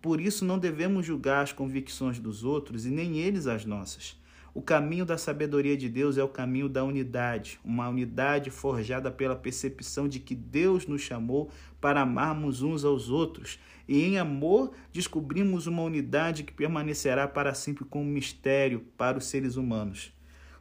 Por 0.00 0.20
isso, 0.20 0.44
não 0.44 0.58
devemos 0.58 1.04
julgar 1.04 1.42
as 1.42 1.52
convicções 1.52 2.18
dos 2.18 2.44
outros 2.44 2.86
e 2.86 2.90
nem 2.90 3.18
eles 3.18 3.46
as 3.46 3.64
nossas. 3.64 4.16
O 4.54 4.60
caminho 4.60 5.06
da 5.06 5.16
sabedoria 5.16 5.78
de 5.78 5.88
Deus 5.88 6.18
é 6.18 6.22
o 6.22 6.28
caminho 6.28 6.68
da 6.68 6.84
unidade, 6.84 7.58
uma 7.64 7.88
unidade 7.88 8.50
forjada 8.50 9.10
pela 9.10 9.34
percepção 9.34 10.06
de 10.06 10.20
que 10.20 10.34
Deus 10.34 10.86
nos 10.86 11.00
chamou 11.00 11.50
para 11.80 12.02
amarmos 12.02 12.60
uns 12.60 12.84
aos 12.84 13.08
outros, 13.08 13.58
e 13.88 14.02
em 14.02 14.18
amor 14.18 14.72
descobrimos 14.92 15.66
uma 15.66 15.82
unidade 15.82 16.42
que 16.42 16.52
permanecerá 16.52 17.26
para 17.26 17.54
sempre 17.54 17.86
como 17.86 18.04
mistério 18.04 18.84
para 18.94 19.16
os 19.16 19.24
seres 19.24 19.56
humanos. 19.56 20.12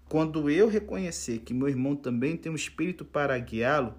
Quando 0.08 0.50
eu 0.50 0.70
reconhecer 0.70 1.40
que 1.40 1.54
meu 1.54 1.68
irmão 1.68 1.94
também 1.94 2.38
tem 2.38 2.50
um 2.50 2.56
espírito 2.56 3.04
para 3.04 3.38
guiá-lo, 3.38 3.94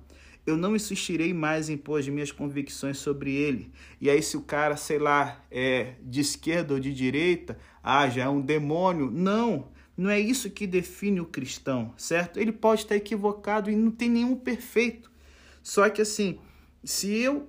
eu 0.47 0.57
não 0.57 0.75
insistirei 0.75 1.33
mais 1.33 1.69
em 1.69 1.77
pôr 1.77 2.01
as 2.01 2.09
minhas 2.09 2.33
convicções 2.33 2.99
sobre 2.99 3.33
ele. 3.33 3.71
E 4.01 4.11
aí, 4.11 4.21
se 4.23 4.37
o 4.37 4.43
cara, 4.43 4.77
sei 4.77 4.99
lá, 4.99 5.45
é 5.51 5.95
de 6.03 6.21
esquerda 6.21 6.75
ou 6.75 6.81
de 6.81 6.93
direita, 6.93 7.57
ah, 7.83 8.09
já 8.09 8.25
é 8.25 8.29
um 8.29 8.41
demônio. 8.41 9.11
Não, 9.11 9.69
não 9.97 10.11
é 10.11 10.19
isso 10.19 10.51
que 10.51 10.67
define 10.67 11.21
o 11.21 11.27
cristão, 11.27 11.93
certo? 11.97 12.39
Ele 12.39 12.53
pode 12.53 12.83
estar 12.83 12.97
equivocado 12.97 13.71
e 13.71 13.77
não 13.77 13.91
tem 13.91 14.09
nenhum 14.09 14.37
perfeito. 14.37 15.11
Só 15.63 15.89
que 15.89 16.03
assim, 16.03 16.39
se 16.83 17.15
eu, 17.15 17.47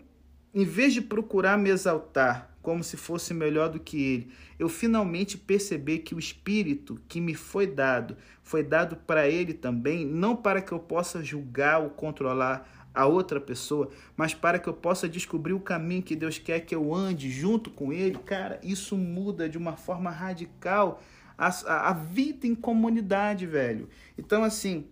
em 0.53 0.65
vez 0.65 0.93
de 0.93 1.01
procurar 1.01 1.57
me 1.57 1.69
exaltar 1.69 2.55
como 2.61 2.83
se 2.83 2.95
fosse 2.95 3.33
melhor 3.33 3.69
do 3.69 3.79
que 3.79 4.01
ele, 4.01 4.31
eu 4.57 4.69
finalmente 4.69 5.37
perceber 5.37 5.99
que 5.99 6.15
o 6.15 6.19
espírito 6.19 6.99
que 7.07 7.19
me 7.19 7.33
foi 7.35 7.67
dado 7.67 8.15
foi 8.41 8.63
dado 8.63 8.95
para 8.95 9.27
ele 9.27 9.53
também, 9.53 10.05
não 10.05 10.35
para 10.35 10.61
que 10.61 10.71
eu 10.71 10.79
possa 10.79 11.23
julgar 11.23 11.81
ou 11.81 11.89
controlar 11.89 12.69
a 12.93 13.07
outra 13.07 13.41
pessoa, 13.41 13.89
mas 14.15 14.33
para 14.33 14.59
que 14.59 14.69
eu 14.69 14.73
possa 14.73 15.09
descobrir 15.09 15.53
o 15.53 15.59
caminho 15.59 16.03
que 16.03 16.15
Deus 16.15 16.37
quer 16.37 16.59
que 16.59 16.75
eu 16.75 16.93
ande 16.93 17.29
junto 17.29 17.71
com 17.71 17.91
ele, 17.91 18.19
cara, 18.19 18.59
isso 18.61 18.95
muda 18.95 19.49
de 19.49 19.57
uma 19.57 19.75
forma 19.75 20.11
radical 20.11 21.01
a, 21.37 21.89
a, 21.89 21.93
vida 21.93 22.47
em 22.47 22.55
comunidade, 22.55 23.45
velho. 23.45 23.89
Então, 24.17 24.43
assim, 24.43 24.87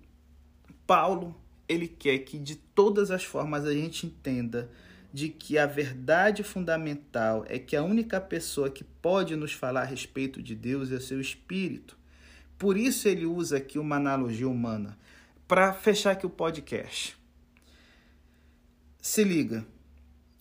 Paulo, 0.86 1.36
ele 1.67 1.88
quer 1.88 2.19
que 2.19 2.38
de 2.38 2.56
todas 2.56 3.12
as 3.12 3.23
formas 3.23 3.65
a 3.65 3.73
gente 3.73 4.06
entenda 4.06 4.69
de 5.13 5.30
que 5.30 5.58
a 5.58 5.65
verdade 5.65 6.43
fundamental 6.43 7.45
é 7.47 7.60
que 7.60 7.75
a 7.75 7.84
única 7.84 8.19
pessoa 8.19 8.69
que 8.69 8.84
pode 8.84 9.36
nos 9.36 9.54
falar 9.54 9.82
a 9.82 9.86
respeito 9.86 10.41
de 10.41 10.56
Deus 10.56 10.91
é 10.91 10.95
o 10.95 11.01
seu 11.01 11.19
espírito. 11.19 11.97
Por 12.58 12.77
isso 12.77 13.08
ele 13.08 13.25
usa 13.25 13.58
aqui 13.58 13.77
uma 13.77 13.97
analogia 13.97 14.47
humana. 14.47 14.97
Para 15.47 15.73
fechar 15.73 16.12
aqui 16.12 16.25
o 16.25 16.30
podcast. 16.30 17.17
Se 19.01 19.23
liga. 19.23 19.65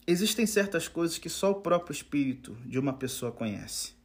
Existem 0.06 0.46
certas 0.46 0.86
coisas 0.86 1.18
que 1.18 1.28
só 1.28 1.50
o 1.50 1.60
próprio 1.60 1.92
espírito 1.92 2.56
de 2.66 2.78
uma 2.78 2.92
pessoa 2.92 3.32
conhece. 3.32 3.99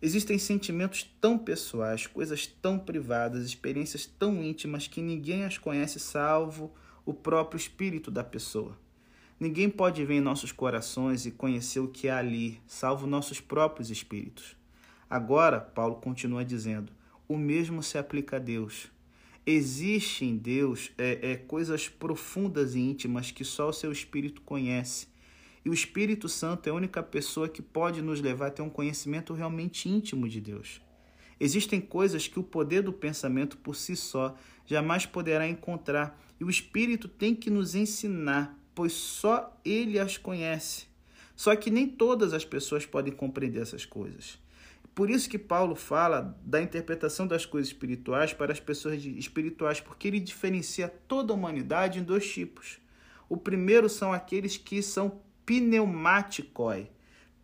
Existem 0.00 0.38
sentimentos 0.38 1.10
tão 1.20 1.38
pessoais, 1.38 2.06
coisas 2.06 2.46
tão 2.46 2.78
privadas, 2.78 3.46
experiências 3.46 4.04
tão 4.06 4.42
íntimas 4.42 4.86
que 4.86 5.00
ninguém 5.00 5.44
as 5.44 5.56
conhece 5.56 5.98
salvo 5.98 6.72
o 7.04 7.14
próprio 7.14 7.56
espírito 7.56 8.10
da 8.10 8.22
pessoa. 8.22 8.76
Ninguém 9.40 9.70
pode 9.70 10.04
ver 10.04 10.14
em 10.14 10.20
nossos 10.20 10.52
corações 10.52 11.24
e 11.24 11.30
conhecer 11.30 11.80
o 11.80 11.88
que 11.88 12.08
há 12.08 12.18
ali, 12.18 12.60
salvo 12.66 13.06
nossos 13.06 13.40
próprios 13.40 13.90
espíritos. 13.90 14.56
Agora, 15.08 15.60
Paulo 15.60 15.96
continua 15.96 16.44
dizendo: 16.44 16.92
o 17.28 17.36
mesmo 17.36 17.82
se 17.82 17.96
aplica 17.96 18.36
a 18.36 18.38
Deus. 18.38 18.88
Existe 19.46 20.24
em 20.24 20.36
Deus 20.36 20.90
é, 20.98 21.32
é, 21.32 21.36
coisas 21.36 21.88
profundas 21.88 22.74
e 22.74 22.80
íntimas 22.80 23.30
que 23.30 23.44
só 23.44 23.68
o 23.68 23.72
seu 23.72 23.92
espírito 23.92 24.42
conhece. 24.42 25.06
E 25.66 25.68
o 25.68 25.74
Espírito 25.74 26.28
Santo 26.28 26.68
é 26.68 26.70
a 26.70 26.74
única 26.74 27.02
pessoa 27.02 27.48
que 27.48 27.60
pode 27.60 28.00
nos 28.00 28.20
levar 28.20 28.46
a 28.46 28.50
ter 28.52 28.62
um 28.62 28.70
conhecimento 28.70 29.34
realmente 29.34 29.88
íntimo 29.88 30.28
de 30.28 30.40
Deus. 30.40 30.80
Existem 31.40 31.80
coisas 31.80 32.28
que 32.28 32.38
o 32.38 32.44
poder 32.44 32.82
do 32.82 32.92
pensamento 32.92 33.58
por 33.58 33.74
si 33.74 33.96
só 33.96 34.36
jamais 34.64 35.06
poderá 35.06 35.44
encontrar, 35.48 36.22
e 36.38 36.44
o 36.44 36.48
Espírito 36.48 37.08
tem 37.08 37.34
que 37.34 37.50
nos 37.50 37.74
ensinar 37.74 38.56
pois 38.76 38.92
só 38.92 39.58
ele 39.64 39.98
as 39.98 40.16
conhece. 40.16 40.86
Só 41.34 41.56
que 41.56 41.68
nem 41.68 41.88
todas 41.88 42.32
as 42.32 42.44
pessoas 42.44 42.86
podem 42.86 43.12
compreender 43.12 43.62
essas 43.62 43.84
coisas. 43.84 44.38
Por 44.94 45.10
isso 45.10 45.28
que 45.28 45.36
Paulo 45.36 45.74
fala 45.74 46.38
da 46.44 46.62
interpretação 46.62 47.26
das 47.26 47.44
coisas 47.44 47.72
espirituais 47.72 48.32
para 48.32 48.52
as 48.52 48.60
pessoas 48.60 49.04
espirituais, 49.04 49.80
porque 49.80 50.06
ele 50.06 50.20
diferencia 50.20 50.88
toda 51.08 51.32
a 51.32 51.36
humanidade 51.36 51.98
em 51.98 52.04
dois 52.04 52.32
tipos. 52.32 52.78
O 53.28 53.36
primeiro 53.36 53.88
são 53.88 54.12
aqueles 54.12 54.56
que 54.56 54.80
são 54.80 55.25
pneumaticoi. 55.46 56.90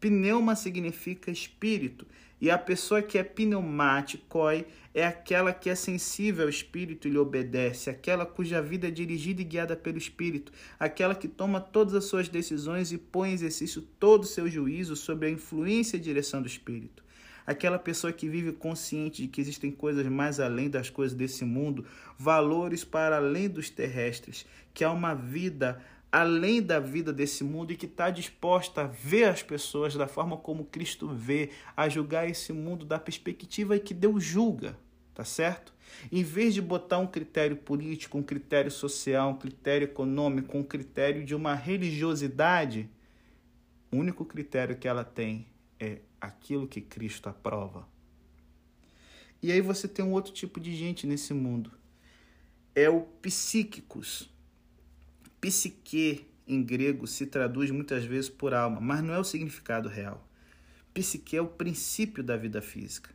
Pneuma 0.00 0.56
significa 0.56 1.30
espírito 1.30 2.06
e 2.42 2.50
a 2.50 2.58
pessoa 2.58 3.00
que 3.00 3.16
é 3.16 3.22
pneumáticoi 3.22 4.66
é 4.92 5.06
aquela 5.06 5.52
que 5.52 5.70
é 5.70 5.76
sensível 5.76 6.42
ao 6.42 6.50
Espírito 6.50 7.06
e 7.06 7.10
lhe 7.12 7.16
obedece, 7.16 7.88
aquela 7.88 8.26
cuja 8.26 8.60
vida 8.60 8.88
é 8.88 8.90
dirigida 8.90 9.40
e 9.40 9.44
guiada 9.44 9.76
pelo 9.76 9.96
Espírito, 9.96 10.50
aquela 10.76 11.14
que 11.14 11.28
toma 11.28 11.60
todas 11.60 11.94
as 11.94 12.06
suas 12.06 12.28
decisões 12.28 12.90
e 12.90 12.98
põe 12.98 13.30
em 13.30 13.34
exercício 13.34 13.80
todo 13.80 14.24
o 14.24 14.26
seu 14.26 14.48
juízo 14.48 14.96
sobre 14.96 15.28
a 15.28 15.30
influência 15.30 15.96
e 15.96 16.00
direção 16.00 16.42
do 16.42 16.48
Espírito. 16.48 17.04
Aquela 17.46 17.78
pessoa 17.78 18.12
que 18.12 18.28
vive 18.28 18.50
consciente 18.50 19.22
de 19.22 19.28
que 19.28 19.40
existem 19.40 19.70
coisas 19.70 20.04
mais 20.06 20.40
além 20.40 20.68
das 20.68 20.90
coisas 20.90 21.16
desse 21.16 21.44
mundo, 21.44 21.84
valores 22.18 22.82
para 22.82 23.18
além 23.18 23.48
dos 23.48 23.70
terrestres, 23.70 24.44
que 24.74 24.82
há 24.82 24.90
uma 24.90 25.14
vida 25.14 25.80
além 26.12 26.61
da 26.61 26.79
vida 26.79 27.11
desse 27.11 27.42
mundo 27.42 27.72
e 27.72 27.77
que 27.77 27.87
está 27.87 28.11
disposta 28.11 28.83
a 28.83 28.87
ver 28.87 29.25
as 29.25 29.42
pessoas 29.42 29.94
da 29.94 30.07
forma 30.07 30.37
como 30.37 30.66
Cristo 30.66 31.09
vê, 31.09 31.48
a 31.75 31.88
julgar 31.88 32.29
esse 32.29 32.53
mundo 32.53 32.85
da 32.85 32.98
perspectiva 32.98 33.79
que 33.79 33.94
Deus 33.94 34.22
julga, 34.22 34.79
tá 35.14 35.25
certo? 35.25 35.72
Em 36.11 36.22
vez 36.22 36.53
de 36.53 36.61
botar 36.61 36.98
um 36.98 37.07
critério 37.07 37.57
político, 37.57 38.18
um 38.18 38.22
critério 38.22 38.70
social, 38.70 39.31
um 39.31 39.38
critério 39.38 39.87
econômico, 39.87 40.59
um 40.59 40.62
critério 40.62 41.25
de 41.25 41.35
uma 41.35 41.55
religiosidade, 41.55 42.90
o 43.90 43.96
único 43.96 44.27
critério 44.27 44.77
que 44.77 44.87
ela 44.87 45.05
tem 45.05 45.46
é 45.81 46.01
aquilo 46.20 46.68
que 46.68 46.83
Cristo 46.83 47.31
aprova. 47.31 47.88
E 49.42 49.51
aí 49.51 49.62
você 49.62 49.88
tem 49.88 50.05
um 50.05 50.12
outro 50.12 50.33
tipo 50.33 50.61
de 50.61 50.75
gente 50.75 51.07
nesse 51.07 51.33
mundo. 51.33 51.72
É 52.75 52.88
o 52.88 53.01
psíquicos 53.01 54.32
Psique 55.42 56.24
em 56.46 56.62
grego 56.62 57.05
se 57.05 57.26
traduz 57.26 57.68
muitas 57.72 58.05
vezes 58.05 58.31
por 58.31 58.55
alma, 58.55 58.81
mas 58.81 59.02
não 59.02 59.12
é 59.12 59.18
o 59.18 59.24
significado 59.24 59.88
real. 59.88 60.24
Psique 60.94 61.37
é 61.37 61.42
o 61.42 61.48
princípio 61.48 62.22
da 62.22 62.37
vida 62.37 62.62
física. 62.62 63.11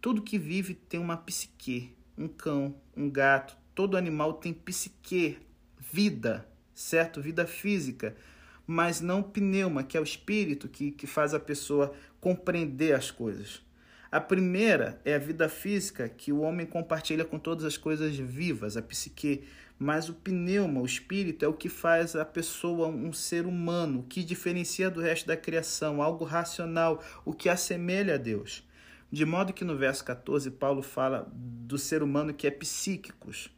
Tudo 0.00 0.22
que 0.22 0.38
vive 0.38 0.74
tem 0.74 1.00
uma 1.00 1.16
psique. 1.16 1.92
Um 2.16 2.28
cão, 2.28 2.76
um 2.96 3.10
gato, 3.10 3.56
todo 3.74 3.96
animal 3.96 4.34
tem 4.34 4.54
psique, 4.54 5.38
vida, 5.92 6.46
certo? 6.72 7.20
Vida 7.20 7.48
física, 7.48 8.14
mas 8.64 9.00
não 9.00 9.20
pneuma, 9.20 9.82
que 9.82 9.96
é 9.96 10.00
o 10.00 10.04
espírito 10.04 10.68
que, 10.68 10.92
que 10.92 11.08
faz 11.08 11.34
a 11.34 11.40
pessoa 11.40 11.92
compreender 12.20 12.94
as 12.94 13.10
coisas. 13.10 13.60
A 14.08 14.20
primeira 14.20 15.00
é 15.04 15.16
a 15.16 15.18
vida 15.18 15.48
física, 15.48 16.08
que 16.08 16.30
o 16.30 16.42
homem 16.42 16.64
compartilha 16.64 17.24
com 17.24 17.40
todas 17.40 17.64
as 17.64 17.76
coisas 17.76 18.14
vivas, 18.14 18.76
a 18.76 18.82
psique 18.82 19.42
mas 19.82 20.08
o 20.08 20.14
pneuma, 20.14 20.80
o 20.80 20.86
espírito, 20.86 21.44
é 21.44 21.48
o 21.48 21.52
que 21.52 21.68
faz 21.68 22.14
a 22.14 22.24
pessoa 22.24 22.86
um 22.86 23.12
ser 23.12 23.46
humano, 23.46 23.98
o 23.98 24.02
que 24.04 24.22
diferencia 24.22 24.88
do 24.88 25.00
resto 25.00 25.26
da 25.26 25.36
criação, 25.36 26.00
algo 26.00 26.24
racional, 26.24 27.02
o 27.24 27.32
que 27.32 27.48
assemelha 27.48 28.14
a 28.14 28.16
Deus. 28.16 28.64
De 29.10 29.26
modo 29.26 29.52
que 29.52 29.64
no 29.64 29.76
verso 29.76 30.04
14, 30.04 30.52
Paulo 30.52 30.82
fala 30.82 31.28
do 31.34 31.76
ser 31.78 32.00
humano 32.00 32.32
que 32.32 32.46
é 32.46 32.50
psíquicos. 32.50 33.50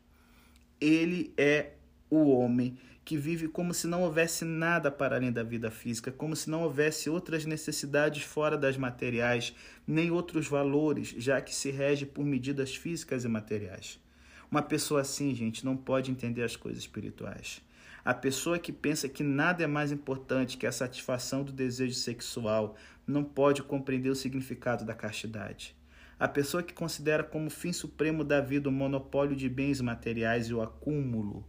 Ele 0.80 1.34
é 1.36 1.72
o 2.08 2.30
homem 2.30 2.78
que 3.04 3.18
vive 3.18 3.46
como 3.46 3.74
se 3.74 3.86
não 3.86 4.02
houvesse 4.02 4.46
nada 4.46 4.90
para 4.90 5.16
além 5.16 5.30
da 5.30 5.42
vida 5.42 5.70
física, 5.70 6.10
como 6.10 6.34
se 6.34 6.48
não 6.48 6.62
houvesse 6.62 7.10
outras 7.10 7.44
necessidades 7.44 8.22
fora 8.22 8.56
das 8.56 8.78
materiais, 8.78 9.54
nem 9.86 10.10
outros 10.10 10.48
valores, 10.48 11.14
já 11.18 11.38
que 11.42 11.54
se 11.54 11.70
rege 11.70 12.06
por 12.06 12.24
medidas 12.24 12.74
físicas 12.74 13.26
e 13.26 13.28
materiais. 13.28 14.02
Uma 14.50 14.62
pessoa 14.62 15.00
assim, 15.00 15.34
gente, 15.34 15.64
não 15.64 15.76
pode 15.76 16.10
entender 16.10 16.42
as 16.42 16.56
coisas 16.56 16.82
espirituais. 16.82 17.62
A 18.04 18.12
pessoa 18.12 18.58
que 18.58 18.70
pensa 18.70 19.08
que 19.08 19.22
nada 19.22 19.64
é 19.64 19.66
mais 19.66 19.90
importante 19.90 20.58
que 20.58 20.66
a 20.66 20.72
satisfação 20.72 21.42
do 21.42 21.52
desejo 21.52 21.94
sexual 21.94 22.76
não 23.06 23.24
pode 23.24 23.62
compreender 23.62 24.10
o 24.10 24.14
significado 24.14 24.84
da 24.84 24.94
castidade. 24.94 25.74
A 26.18 26.28
pessoa 26.28 26.62
que 26.62 26.72
considera 26.72 27.24
como 27.24 27.50
fim 27.50 27.72
supremo 27.72 28.22
da 28.22 28.40
vida 28.40 28.68
o 28.68 28.72
monopólio 28.72 29.34
de 29.34 29.48
bens 29.48 29.80
materiais 29.80 30.48
e 30.48 30.54
o 30.54 30.62
acúmulo 30.62 31.44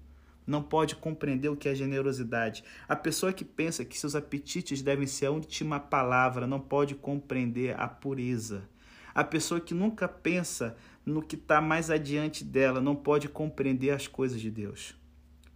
não 0.46 0.62
pode 0.62 0.96
compreender 0.96 1.50
o 1.50 1.56
que 1.56 1.68
é 1.68 1.76
generosidade. 1.76 2.64
A 2.88 2.96
pessoa 2.96 3.34
que 3.34 3.44
pensa 3.44 3.84
que 3.84 3.98
seus 3.98 4.16
apetites 4.16 4.82
devem 4.82 5.08
ser 5.08 5.26
a 5.26 5.32
última 5.32 5.80
palavra 5.80 6.48
não 6.48 6.60
pode 6.60 6.96
compreender 6.96 7.80
a 7.80 7.88
pureza. 7.88 8.70
A 9.14 9.24
pessoa 9.24 9.62
que 9.62 9.74
nunca 9.74 10.08
pensa 10.08 10.76
no 11.06 11.22
que 11.22 11.36
está 11.36 11.62
mais 11.62 11.90
adiante 11.90 12.44
dela 12.44 12.82
não 12.82 12.96
pode 12.96 13.30
compreender 13.30 13.92
as 13.92 14.08
coisas 14.08 14.42
de 14.42 14.50
Deus. 14.50 14.96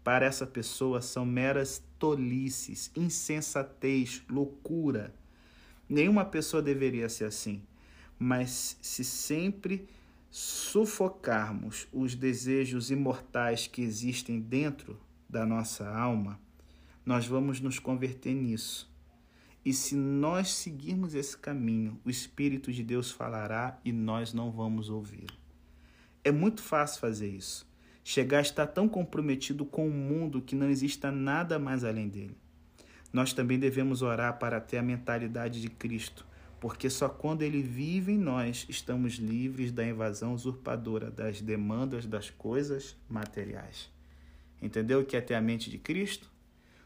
Para 0.04 0.26
essa 0.26 0.46
pessoa 0.46 1.02
são 1.02 1.26
meras 1.26 1.84
tolices, 1.98 2.92
insensatez, 2.96 4.24
loucura. 4.30 5.14
Nenhuma 5.88 6.24
pessoa 6.24 6.62
deveria 6.62 7.10
ser 7.10 7.26
assim. 7.26 7.64
Mas 8.18 8.78
se 8.82 9.04
sempre 9.04 9.88
sufocarmos 10.30 11.88
os 11.92 12.16
desejos 12.16 12.92
imortais 12.92 13.66
que 13.66 13.82
existem 13.82 14.40
dentro 14.40 15.00
da 15.28 15.46
nossa 15.46 15.90
alma, 15.90 16.40
nós 17.06 17.26
vamos 17.26 17.60
nos 17.60 17.80
converter 17.80 18.34
nisso. 18.34 18.90
E 19.64 19.74
se 19.74 19.96
nós 19.96 20.54
seguirmos 20.54 21.14
esse 21.14 21.38
caminho, 21.38 22.00
o 22.06 22.10
Espírito 22.10 22.72
de 22.72 22.84
Deus 22.84 23.12
falará 23.12 23.80
e 23.84 23.92
nós 23.92 24.34
não 24.34 24.52
vamos 24.52 24.90
ouvir. 24.90 25.28
É 26.24 26.32
muito 26.32 26.62
fácil 26.62 27.02
fazer 27.02 27.30
isso. 27.30 27.68
Chegar 28.04 28.40
a 28.40 28.42
estar 28.42 28.68
tão 28.68 28.88
comprometido 28.88 29.66
com 29.66 29.88
o 29.88 29.92
mundo 29.92 30.42
que 30.42 30.56
não 30.56 30.70
exista 30.70 31.12
nada 31.12 31.60
mais 31.60 31.84
além 31.84 32.08
dele. 32.08 32.38
Nós 33.12 33.34
também 33.34 33.60
devemos 33.60 34.02
orar 34.02 34.40
para 34.40 34.62
ter 34.62 34.78
a 34.78 34.84
mentalidade 34.84 35.62
de 35.62 35.70
Cristo, 35.70 36.26
porque 36.60 36.90
só 36.90 37.10
quando 37.10 37.42
ele 37.42 37.62
vive 37.62 38.14
em 38.14 38.18
nós 38.18 38.66
estamos 38.70 39.14
livres 39.14 39.72
da 39.72 39.86
invasão 39.86 40.34
usurpadora 40.34 41.10
das 41.10 41.42
demandas 41.42 42.06
das 42.06 42.30
coisas 42.30 42.96
materiais. 43.10 43.92
Entendeu 44.62 45.02
o 45.02 45.06
que 45.06 45.18
é 45.18 45.22
ter 45.22 45.36
a 45.36 45.42
mente 45.42 45.70
de 45.70 45.78
Cristo? 45.78 46.30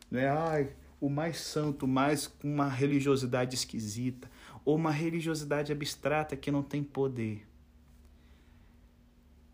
Não 0.10 0.20
é, 0.20 0.30
ai, 0.30 0.76
o 1.04 1.10
mais 1.10 1.38
santo, 1.38 1.86
mais 1.86 2.28
com 2.28 2.48
uma 2.48 2.70
religiosidade 2.70 3.56
esquisita, 3.56 4.32
ou 4.63 4.78
uma 4.78 4.89
religiosidade 4.89 5.70
abstrata 5.70 6.38
que 6.38 6.50
não 6.50 6.63
tem 6.63 6.82
poder. 6.82 7.46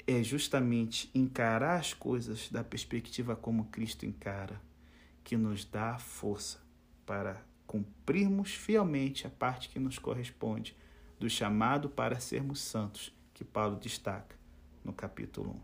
É 0.05 0.21
justamente 0.21 1.09
encarar 1.11 1.79
as 1.79 1.91
coisas 1.91 2.51
da 2.51 2.63
perspectiva 2.63 3.35
como 3.35 3.65
Cristo 3.65 4.05
encara 4.05 4.61
que 5.23 5.35
nos 5.35 5.65
dá 5.65 5.97
força 5.97 6.59
para 7.03 7.43
cumprirmos 7.65 8.53
fielmente 8.53 9.25
a 9.25 9.29
parte 9.31 9.69
que 9.69 9.79
nos 9.79 9.97
corresponde 9.97 10.77
do 11.19 11.27
chamado 11.27 11.89
para 11.89 12.19
sermos 12.19 12.61
santos, 12.61 13.11
que 13.33 13.43
Paulo 13.43 13.75
destaca 13.75 14.35
no 14.85 14.93
capítulo 14.93 15.59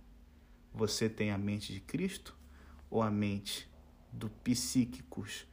1. 0.74 0.80
Você 0.80 1.08
tem 1.08 1.30
a 1.30 1.38
mente 1.38 1.72
de 1.72 1.80
Cristo 1.80 2.36
ou 2.90 3.04
a 3.04 3.12
mente 3.12 3.70
do 4.12 4.32
psíquicos, 4.32 5.46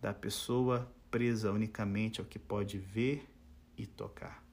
da 0.00 0.12
pessoa 0.14 0.90
presa 1.10 1.50
unicamente 1.50 2.20
ao 2.20 2.26
que 2.26 2.38
pode 2.38 2.78
ver 2.78 3.28
e 3.76 3.86
tocar? 3.86 4.47